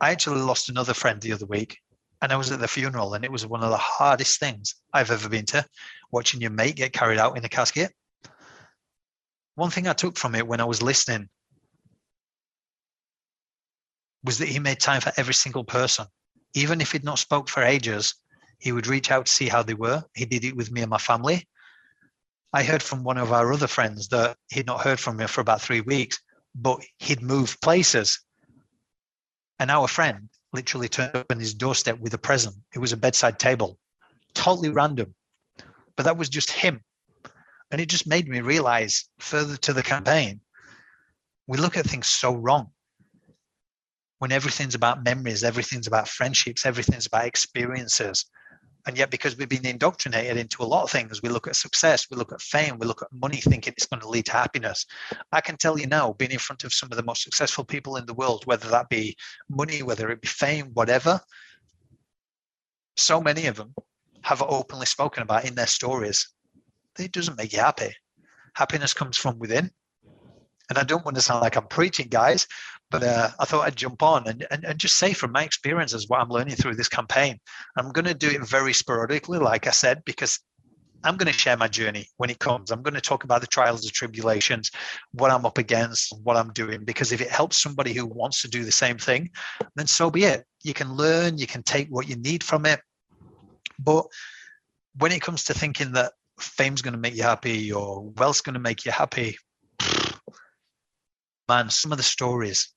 I 0.00 0.10
actually 0.10 0.40
lost 0.40 0.68
another 0.68 0.94
friend 0.94 1.20
the 1.20 1.32
other 1.32 1.46
week, 1.46 1.78
and 2.20 2.32
I 2.32 2.36
was 2.36 2.50
at 2.52 2.60
the 2.60 2.68
funeral, 2.68 3.14
and 3.14 3.24
it 3.24 3.32
was 3.32 3.46
one 3.46 3.62
of 3.62 3.70
the 3.70 3.76
hardest 3.76 4.40
things 4.40 4.74
I've 4.92 5.10
ever 5.10 5.28
been 5.28 5.46
to, 5.46 5.64
watching 6.10 6.40
your 6.40 6.50
mate 6.50 6.76
get 6.76 6.92
carried 6.92 7.18
out 7.18 7.36
in 7.36 7.44
a 7.44 7.48
casket. 7.48 7.92
One 9.54 9.70
thing 9.70 9.86
I 9.86 9.92
took 9.92 10.16
from 10.16 10.34
it 10.34 10.46
when 10.46 10.60
I 10.60 10.64
was 10.64 10.82
listening 10.82 11.28
was 14.24 14.38
that 14.38 14.48
he 14.48 14.58
made 14.58 14.80
time 14.80 15.00
for 15.00 15.12
every 15.16 15.34
single 15.34 15.64
person. 15.64 16.06
Even 16.54 16.80
if 16.80 16.92
he'd 16.92 17.04
not 17.04 17.18
spoke 17.18 17.48
for 17.48 17.62
ages, 17.62 18.14
he 18.58 18.72
would 18.72 18.86
reach 18.86 19.10
out 19.10 19.26
to 19.26 19.32
see 19.32 19.48
how 19.48 19.62
they 19.62 19.74
were. 19.74 20.04
He 20.14 20.24
did 20.24 20.44
it 20.44 20.56
with 20.56 20.70
me 20.70 20.82
and 20.82 20.90
my 20.90 20.98
family. 20.98 21.48
I 22.52 22.62
heard 22.62 22.82
from 22.82 23.02
one 23.02 23.18
of 23.18 23.32
our 23.32 23.52
other 23.52 23.66
friends 23.66 24.08
that 24.08 24.36
he'd 24.50 24.66
not 24.66 24.82
heard 24.82 25.00
from 25.00 25.16
me 25.16 25.26
for 25.26 25.40
about 25.40 25.60
three 25.60 25.80
weeks, 25.80 26.20
but 26.54 26.80
he'd 26.98 27.22
moved 27.22 27.60
places. 27.60 28.20
And 29.58 29.70
our 29.70 29.88
friend 29.88 30.28
literally 30.52 30.88
turned 30.88 31.16
up 31.16 31.26
on 31.30 31.40
his 31.40 31.54
doorstep 31.54 31.98
with 31.98 32.14
a 32.14 32.18
present. 32.18 32.56
It 32.74 32.78
was 32.78 32.92
a 32.92 32.96
bedside 32.96 33.38
table, 33.38 33.78
totally 34.34 34.68
random. 34.68 35.14
But 35.96 36.04
that 36.04 36.18
was 36.18 36.28
just 36.28 36.50
him. 36.50 36.82
And 37.72 37.80
it 37.80 37.88
just 37.88 38.06
made 38.06 38.28
me 38.28 38.40
realize 38.40 39.08
further 39.18 39.56
to 39.56 39.72
the 39.72 39.82
campaign, 39.82 40.40
we 41.46 41.58
look 41.58 41.76
at 41.76 41.86
things 41.86 42.08
so 42.08 42.36
wrong 42.36 42.70
when 44.18 44.30
everything's 44.30 44.76
about 44.76 45.02
memories, 45.02 45.42
everything's 45.42 45.88
about 45.88 46.06
friendships, 46.06 46.64
everything's 46.64 47.06
about 47.06 47.24
experiences. 47.24 48.26
And 48.86 48.96
yet, 48.96 49.10
because 49.10 49.36
we've 49.36 49.48
been 49.48 49.66
indoctrinated 49.66 50.36
into 50.36 50.62
a 50.62 50.64
lot 50.64 50.84
of 50.84 50.90
things, 50.90 51.22
we 51.22 51.28
look 51.28 51.48
at 51.48 51.56
success, 51.56 52.08
we 52.10 52.16
look 52.16 52.32
at 52.32 52.40
fame, 52.40 52.78
we 52.78 52.86
look 52.86 53.02
at 53.02 53.08
money 53.12 53.38
thinking 53.38 53.72
it's 53.76 53.86
going 53.86 54.00
to 54.00 54.08
lead 54.08 54.26
to 54.26 54.32
happiness. 54.32 54.86
I 55.32 55.40
can 55.40 55.56
tell 55.56 55.78
you 55.78 55.86
now, 55.86 56.12
being 56.12 56.32
in 56.32 56.38
front 56.38 56.64
of 56.64 56.72
some 56.74 56.90
of 56.92 56.96
the 56.96 57.04
most 57.04 57.22
successful 57.22 57.64
people 57.64 57.96
in 57.96 58.06
the 58.06 58.14
world, 58.14 58.44
whether 58.44 58.68
that 58.68 58.88
be 58.88 59.16
money, 59.48 59.82
whether 59.82 60.10
it 60.10 60.20
be 60.20 60.28
fame, 60.28 60.70
whatever, 60.74 61.20
so 62.96 63.20
many 63.20 63.46
of 63.46 63.56
them 63.56 63.74
have 64.22 64.42
openly 64.42 64.86
spoken 64.86 65.22
about 65.22 65.46
in 65.46 65.54
their 65.54 65.66
stories. 65.66 66.31
It 66.98 67.12
doesn't 67.12 67.38
make 67.38 67.52
you 67.52 67.60
happy. 67.60 67.94
Happiness 68.54 68.94
comes 68.94 69.16
from 69.16 69.38
within. 69.38 69.70
And 70.68 70.78
I 70.78 70.84
don't 70.84 71.04
want 71.04 71.16
to 71.16 71.22
sound 71.22 71.42
like 71.42 71.56
I'm 71.56 71.66
preaching, 71.66 72.08
guys, 72.08 72.46
but 72.90 73.02
uh, 73.02 73.30
I 73.38 73.44
thought 73.44 73.66
I'd 73.66 73.76
jump 73.76 74.02
on 74.02 74.26
and, 74.26 74.46
and, 74.50 74.64
and 74.64 74.78
just 74.78 74.96
say 74.96 75.12
from 75.12 75.32
my 75.32 75.44
experiences 75.44 76.08
what 76.08 76.20
I'm 76.20 76.30
learning 76.30 76.56
through 76.56 76.76
this 76.76 76.88
campaign. 76.88 77.38
I'm 77.76 77.90
going 77.90 78.04
to 78.06 78.14
do 78.14 78.30
it 78.30 78.46
very 78.46 78.72
sporadically, 78.72 79.38
like 79.38 79.66
I 79.66 79.70
said, 79.70 80.02
because 80.06 80.38
I'm 81.04 81.16
going 81.16 81.30
to 81.30 81.38
share 81.38 81.56
my 81.56 81.68
journey 81.68 82.06
when 82.16 82.30
it 82.30 82.38
comes. 82.38 82.70
I'm 82.70 82.82
going 82.82 82.94
to 82.94 83.00
talk 83.00 83.24
about 83.24 83.40
the 83.40 83.46
trials 83.48 83.82
and 83.82 83.92
tribulations, 83.92 84.70
what 85.12 85.30
I'm 85.30 85.44
up 85.44 85.58
against, 85.58 86.16
what 86.22 86.36
I'm 86.36 86.52
doing, 86.52 86.84
because 86.84 87.12
if 87.12 87.20
it 87.20 87.30
helps 87.30 87.60
somebody 87.60 87.92
who 87.92 88.06
wants 88.06 88.40
to 88.42 88.48
do 88.48 88.64
the 88.64 88.72
same 88.72 88.98
thing, 88.98 89.30
then 89.74 89.86
so 89.86 90.10
be 90.10 90.24
it. 90.24 90.44
You 90.62 90.74
can 90.74 90.94
learn, 90.94 91.38
you 91.38 91.46
can 91.46 91.64
take 91.64 91.88
what 91.88 92.08
you 92.08 92.16
need 92.16 92.44
from 92.44 92.66
it. 92.66 92.80
But 93.78 94.06
when 94.96 95.12
it 95.12 95.22
comes 95.22 95.44
to 95.44 95.54
thinking 95.54 95.92
that 95.92 96.12
fame's 96.42 96.82
going 96.82 96.94
to 96.94 97.00
make 97.00 97.14
you 97.14 97.22
happy 97.22 97.72
or 97.72 98.10
wealth's 98.16 98.40
going 98.40 98.54
to 98.54 98.60
make 98.60 98.84
you 98.84 98.92
happy, 98.92 99.36
man, 101.48 101.70
some 101.70 101.92
of 101.92 101.98
the 101.98 102.04
stories 102.04 102.72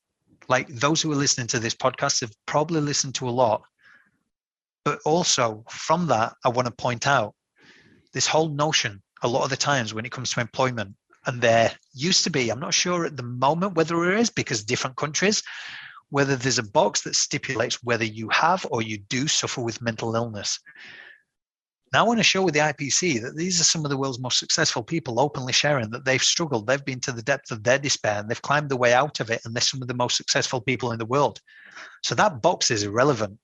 like 0.47 0.67
those 0.67 1.01
who 1.01 1.11
are 1.11 1.15
listening 1.15 1.47
to 1.47 1.59
this 1.59 1.75
podcast 1.75 2.21
have 2.21 2.31
probably 2.45 2.81
listened 2.81 3.15
to 3.15 3.29
a 3.29 3.31
lot. 3.31 3.63
But 4.83 4.99
also 5.05 5.63
from 5.69 6.07
that, 6.07 6.33
I 6.43 6.49
want 6.49 6.67
to 6.67 6.73
point 6.73 7.07
out 7.07 7.33
this 8.13 8.27
whole 8.27 8.49
notion 8.49 9.01
a 9.23 9.27
lot 9.27 9.43
of 9.43 9.49
the 9.49 9.57
times 9.57 9.93
when 9.93 10.05
it 10.05 10.11
comes 10.11 10.31
to 10.31 10.41
employment, 10.41 10.95
and 11.25 11.41
there 11.41 11.71
used 11.93 12.23
to 12.25 12.29
be, 12.29 12.49
I'm 12.49 12.59
not 12.59 12.73
sure 12.73 13.05
at 13.05 13.17
the 13.17 13.23
moment 13.23 13.75
whether 13.75 13.95
there 13.95 14.15
is 14.15 14.29
because 14.29 14.63
different 14.63 14.95
countries, 14.95 15.41
whether 16.09 16.35
there's 16.35 16.59
a 16.59 16.63
box 16.63 17.01
that 17.01 17.15
stipulates 17.15 17.83
whether 17.83 18.05
you 18.05 18.29
have 18.29 18.65
or 18.69 18.83
you 18.83 18.99
do 18.99 19.27
suffer 19.27 19.61
with 19.61 19.81
mental 19.81 20.15
illness. 20.15 20.59
Now, 21.95 22.03
I 22.03 22.07
want 22.09 22.19
to 22.19 22.23
show 22.23 22.41
with 22.41 22.53
the 22.53 22.59
IPC 22.59 23.21
that 23.21 23.37
these 23.37 23.61
are 23.61 23.63
some 23.63 23.85
of 23.85 23.89
the 23.89 23.95
world's 23.95 24.19
most 24.19 24.37
successful 24.37 24.83
people 24.83 25.17
openly 25.17 25.53
sharing 25.53 25.91
that 25.91 26.03
they've 26.03 26.21
struggled, 26.21 26.67
they've 26.67 26.83
been 26.83 26.99
to 26.99 27.13
the 27.13 27.21
depth 27.21 27.51
of 27.51 27.63
their 27.63 27.79
despair, 27.79 28.19
and 28.19 28.27
they've 28.27 28.41
climbed 28.41 28.67
the 28.67 28.75
way 28.75 28.91
out 28.91 29.21
of 29.21 29.31
it, 29.31 29.39
and 29.45 29.55
they're 29.55 29.61
some 29.61 29.81
of 29.81 29.87
the 29.87 29.93
most 29.93 30.17
successful 30.17 30.59
people 30.59 30.91
in 30.91 30.99
the 30.99 31.05
world. 31.05 31.39
So 32.03 32.13
that 32.15 32.41
box 32.41 32.69
is 32.69 32.83
irrelevant. 32.83 33.39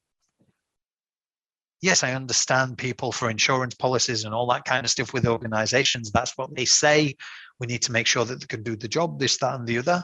Yes, 1.81 2.03
I 2.03 2.11
understand 2.13 2.77
people 2.77 3.13
for 3.13 3.29
insurance 3.29 3.73
policies 3.73 4.25
and 4.25 4.33
all 4.33 4.47
that 4.47 4.65
kind 4.65 4.83
of 4.83 4.91
stuff 4.91 5.13
with 5.13 5.25
organizations. 5.25 6.11
That's 6.11 6.37
what 6.37 6.53
they 6.53 6.65
say. 6.65 7.15
We 7.61 7.67
need 7.67 7.83
to 7.83 7.93
make 7.93 8.05
sure 8.05 8.25
that 8.25 8.41
they 8.41 8.47
can 8.47 8.63
do 8.63 8.75
the 8.75 8.89
job, 8.89 9.17
this, 9.17 9.37
that, 9.37 9.55
and 9.55 9.65
the 9.65 9.77
other. 9.77 10.03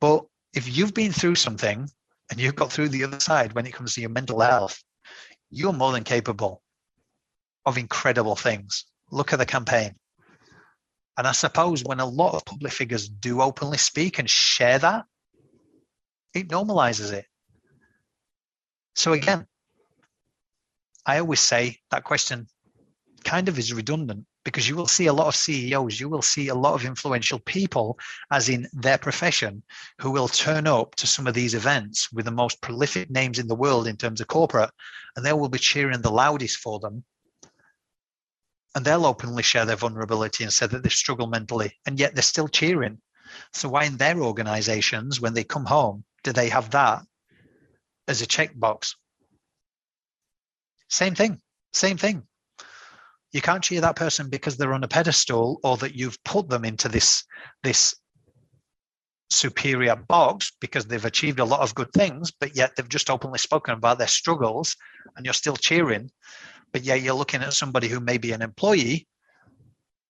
But 0.00 0.24
if 0.54 0.74
you've 0.74 0.94
been 0.94 1.12
through 1.12 1.34
something 1.34 1.86
and 2.30 2.40
you've 2.40 2.56
got 2.56 2.72
through 2.72 2.88
the 2.88 3.04
other 3.04 3.20
side 3.20 3.52
when 3.52 3.66
it 3.66 3.74
comes 3.74 3.92
to 3.96 4.00
your 4.00 4.08
mental 4.08 4.40
health, 4.40 4.82
you're 5.50 5.74
more 5.74 5.92
than 5.92 6.04
capable 6.04 6.61
of 7.64 7.78
incredible 7.78 8.36
things. 8.36 8.84
Look 9.10 9.32
at 9.32 9.38
the 9.38 9.46
campaign. 9.46 9.94
And 11.16 11.26
I 11.26 11.32
suppose 11.32 11.84
when 11.84 12.00
a 12.00 12.06
lot 12.06 12.34
of 12.34 12.44
public 12.44 12.72
figures 12.72 13.08
do 13.08 13.42
openly 13.42 13.78
speak 13.78 14.18
and 14.18 14.28
share 14.28 14.78
that, 14.78 15.04
it 16.34 16.48
normalizes 16.48 17.12
it. 17.12 17.26
So 18.94 19.12
again, 19.12 19.46
I 21.04 21.18
always 21.18 21.40
say 21.40 21.78
that 21.90 22.04
question 22.04 22.46
kind 23.24 23.48
of 23.48 23.58
is 23.58 23.72
redundant 23.72 24.26
because 24.44 24.68
you 24.68 24.74
will 24.74 24.86
see 24.86 25.06
a 25.06 25.12
lot 25.12 25.28
of 25.28 25.36
CEOs, 25.36 26.00
you 26.00 26.08
will 26.08 26.22
see 26.22 26.48
a 26.48 26.54
lot 26.54 26.74
of 26.74 26.84
influential 26.84 27.38
people, 27.38 27.98
as 28.32 28.48
in 28.48 28.66
their 28.72 28.98
profession, 28.98 29.62
who 30.00 30.10
will 30.10 30.28
turn 30.28 30.66
up 30.66 30.96
to 30.96 31.06
some 31.06 31.26
of 31.26 31.34
these 31.34 31.54
events 31.54 32.10
with 32.12 32.24
the 32.24 32.32
most 32.32 32.60
prolific 32.60 33.08
names 33.08 33.38
in 33.38 33.46
the 33.46 33.54
world 33.54 33.86
in 33.86 33.96
terms 33.96 34.20
of 34.20 34.26
corporate, 34.26 34.70
and 35.14 35.24
they 35.24 35.32
will 35.32 35.48
be 35.48 35.58
cheering 35.58 36.02
the 36.02 36.10
loudest 36.10 36.56
for 36.56 36.80
them 36.80 37.04
and 38.74 38.84
they'll 38.84 39.06
openly 39.06 39.42
share 39.42 39.64
their 39.64 39.76
vulnerability 39.76 40.44
and 40.44 40.52
say 40.52 40.66
that 40.66 40.82
they 40.82 40.88
struggle 40.88 41.26
mentally, 41.26 41.78
and 41.86 41.98
yet 41.98 42.14
they're 42.14 42.22
still 42.22 42.48
cheering. 42.48 42.98
So 43.52 43.68
why 43.68 43.84
in 43.84 43.96
their 43.96 44.20
organizations, 44.20 45.20
when 45.20 45.34
they 45.34 45.44
come 45.44 45.64
home, 45.64 46.04
do 46.24 46.32
they 46.32 46.48
have 46.48 46.70
that 46.70 47.02
as 48.08 48.22
a 48.22 48.26
checkbox? 48.26 48.94
Same 50.88 51.14
thing, 51.14 51.40
same 51.72 51.96
thing. 51.96 52.22
You 53.32 53.40
can't 53.40 53.64
cheer 53.64 53.80
that 53.80 53.96
person 53.96 54.28
because 54.28 54.56
they're 54.56 54.74
on 54.74 54.84
a 54.84 54.88
pedestal 54.88 55.58
or 55.62 55.78
that 55.78 55.94
you've 55.94 56.22
put 56.22 56.48
them 56.48 56.64
into 56.64 56.88
this 56.88 57.24
this 57.62 57.94
superior 59.30 59.96
box 59.96 60.52
because 60.60 60.86
they've 60.86 61.06
achieved 61.06 61.40
a 61.40 61.44
lot 61.44 61.60
of 61.60 61.74
good 61.74 61.90
things, 61.92 62.30
but 62.30 62.54
yet 62.54 62.76
they've 62.76 62.88
just 62.88 63.08
openly 63.08 63.38
spoken 63.38 63.72
about 63.72 63.96
their 63.96 64.06
struggles 64.06 64.76
and 65.16 65.24
you're 65.24 65.32
still 65.32 65.56
cheering 65.56 66.10
but 66.72 66.82
yeah, 66.82 66.94
you're 66.94 67.14
looking 67.14 67.42
at 67.42 67.52
somebody 67.52 67.88
who 67.88 68.00
may 68.00 68.18
be 68.18 68.32
an 68.32 68.42
employee 68.42 69.06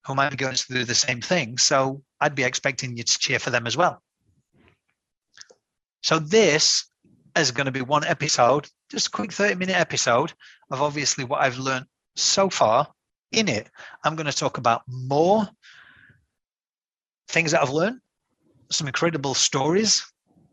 who 0.07 0.15
might 0.15 0.31
be 0.31 0.37
going 0.37 0.55
through 0.55 0.85
the 0.85 0.95
same 0.95 1.21
thing. 1.21 1.59
So 1.59 2.03
I'd 2.21 2.35
be 2.35 2.45
expecting 2.45 2.97
you 2.97 3.05
to 3.05 3.19
cheer 3.19 3.39
for 3.39 3.51
them 3.51 3.67
as 3.67 3.77
well. 3.77 4.03
So 6.03 6.19
this 6.19 6.87
is 7.37 7.53
going 7.53 7.67
to 7.67 7.73
be 7.73 7.83
one 7.83 8.05
episode, 8.05 8.69
just 8.91 9.09
a 9.09 9.11
quick 9.11 9.33
30 9.33 9.55
minute 9.55 9.77
episode 9.77 10.33
of 10.71 10.83
obviously 10.83 11.25
what 11.25 11.41
I've 11.41 11.59
learned 11.59 11.87
so 12.17 12.51
far 12.51 12.89
in 13.31 13.49
it. 13.49 13.71
I'm 14.05 14.17
going 14.17 14.27
to 14.27 14.37
talk 14.37 14.59
about 14.59 14.83
more 14.89 15.49
things 17.29 17.53
that 17.53 17.63
I've 17.63 17.71
learned, 17.71 18.01
some 18.71 18.89
incredible 18.89 19.35
stories 19.35 20.05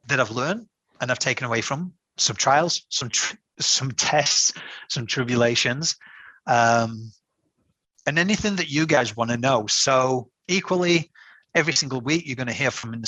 that 0.07 0.19
I've 0.19 0.31
learned 0.31 0.67
and 1.01 1.11
I've 1.11 1.19
taken 1.19 1.47
away 1.47 1.61
from 1.61 1.93
some 2.17 2.35
trials, 2.35 2.85
some 2.89 3.09
tr- 3.09 3.35
some 3.59 3.91
tests, 3.91 4.53
some 4.89 5.05
tribulations, 5.05 5.95
um, 6.47 7.11
and 8.05 8.17
anything 8.17 8.55
that 8.55 8.69
you 8.69 8.85
guys 8.85 9.15
want 9.15 9.31
to 9.31 9.37
know. 9.37 9.67
So, 9.67 10.29
equally, 10.47 11.11
every 11.55 11.73
single 11.73 12.01
week 12.01 12.25
you're 12.25 12.35
going 12.35 12.47
to 12.47 12.53
hear 12.53 12.71
from 12.71 12.93
an 12.93 13.03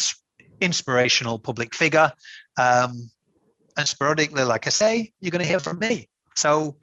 inspirational 0.60 1.40
public 1.40 1.74
figure. 1.74 2.12
Um, 2.58 3.10
and 3.78 3.88
sporadically, 3.88 4.44
like 4.44 4.68
I 4.68 4.70
say, 4.70 5.12
you're 5.22 5.32
going 5.32 5.44
to 5.44 5.48
hear 5.48 5.60
from 5.60 5.80
me. 5.80 6.10
So, 6.36 6.78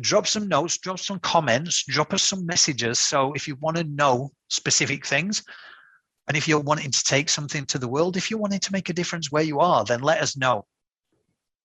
drop 0.00 0.26
some 0.26 0.48
notes, 0.48 0.78
drop 0.78 0.98
some 0.98 1.20
comments, 1.20 1.84
drop 1.84 2.12
us 2.12 2.22
some 2.22 2.44
messages. 2.44 2.98
So, 2.98 3.32
if 3.34 3.46
you 3.48 3.56
want 3.56 3.76
to 3.76 3.84
know 3.84 4.32
specific 4.48 5.06
things, 5.06 5.42
and 6.26 6.36
if 6.36 6.48
you're 6.48 6.60
wanting 6.60 6.90
to 6.90 7.04
take 7.04 7.28
something 7.28 7.66
to 7.66 7.78
the 7.78 7.88
world, 7.88 8.16
if 8.16 8.30
you're 8.30 8.40
wanting 8.40 8.60
to 8.60 8.72
make 8.72 8.88
a 8.88 8.94
difference 8.94 9.30
where 9.30 9.42
you 9.42 9.60
are, 9.60 9.84
then 9.84 10.00
let 10.00 10.22
us 10.22 10.36
know. 10.36 10.64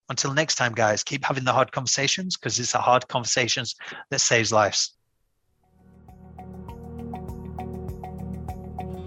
Until 0.10 0.34
next 0.34 0.56
time, 0.56 0.74
guys, 0.74 1.04
keep 1.04 1.24
having 1.24 1.43
the 1.43 1.54
hard 1.54 1.72
conversations 1.72 2.36
because 2.36 2.60
it's 2.60 2.72
the 2.72 2.80
hard 2.80 3.08
conversations 3.08 3.76
that 4.10 4.19
saves 4.19 4.52
lives. 4.52 4.95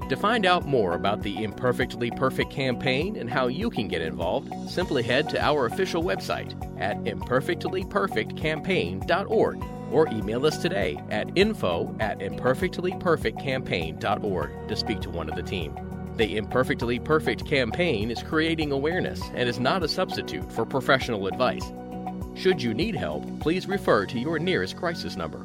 To 0.09 0.17
find 0.17 0.45
out 0.45 0.67
more 0.67 0.95
about 0.95 1.23
the 1.23 1.43
Imperfectly 1.43 2.11
Perfect 2.11 2.53
campaign 2.53 3.17
and 3.17 3.31
how 3.31 3.47
you 3.47 3.71
can 3.71 3.89
get 3.89 4.03
involved, 4.03 4.53
simply 4.69 5.03
head 5.03 5.31
to 5.31 5.43
our 5.43 5.65
official 5.67 6.03
website 6.03 6.53
at 6.79 6.99
imperfectlyperfectcampaign.org 7.05 9.65
or 9.91 10.09
email 10.09 10.45
us 10.45 10.59
today 10.59 11.03
at 11.11 11.31
info 11.35 11.97
at 11.99 12.19
imperfectlyperfectcampaign.org 12.19 14.69
to 14.69 14.77
speak 14.77 15.01
to 15.01 15.09
one 15.09 15.31
of 15.31 15.37
the 15.37 15.43
team. 15.43 15.75
The 16.23 16.37
Imperfectly 16.37 17.01
Perfect 17.01 17.45
campaign 17.47 18.09
is 18.09 18.23
creating 18.23 18.71
awareness 18.71 19.21
and 19.35 19.49
is 19.49 19.59
not 19.59 19.83
a 19.83 19.89
substitute 19.89 20.53
for 20.53 20.65
professional 20.65 21.27
advice. 21.27 21.73
Should 22.37 22.63
you 22.63 22.75
need 22.75 22.95
help, 22.95 23.25
please 23.41 23.67
refer 23.67 24.07
to 24.07 24.21
your 24.21 24.39
nearest 24.39 24.77
crisis 24.77 25.17
number. 25.17 25.45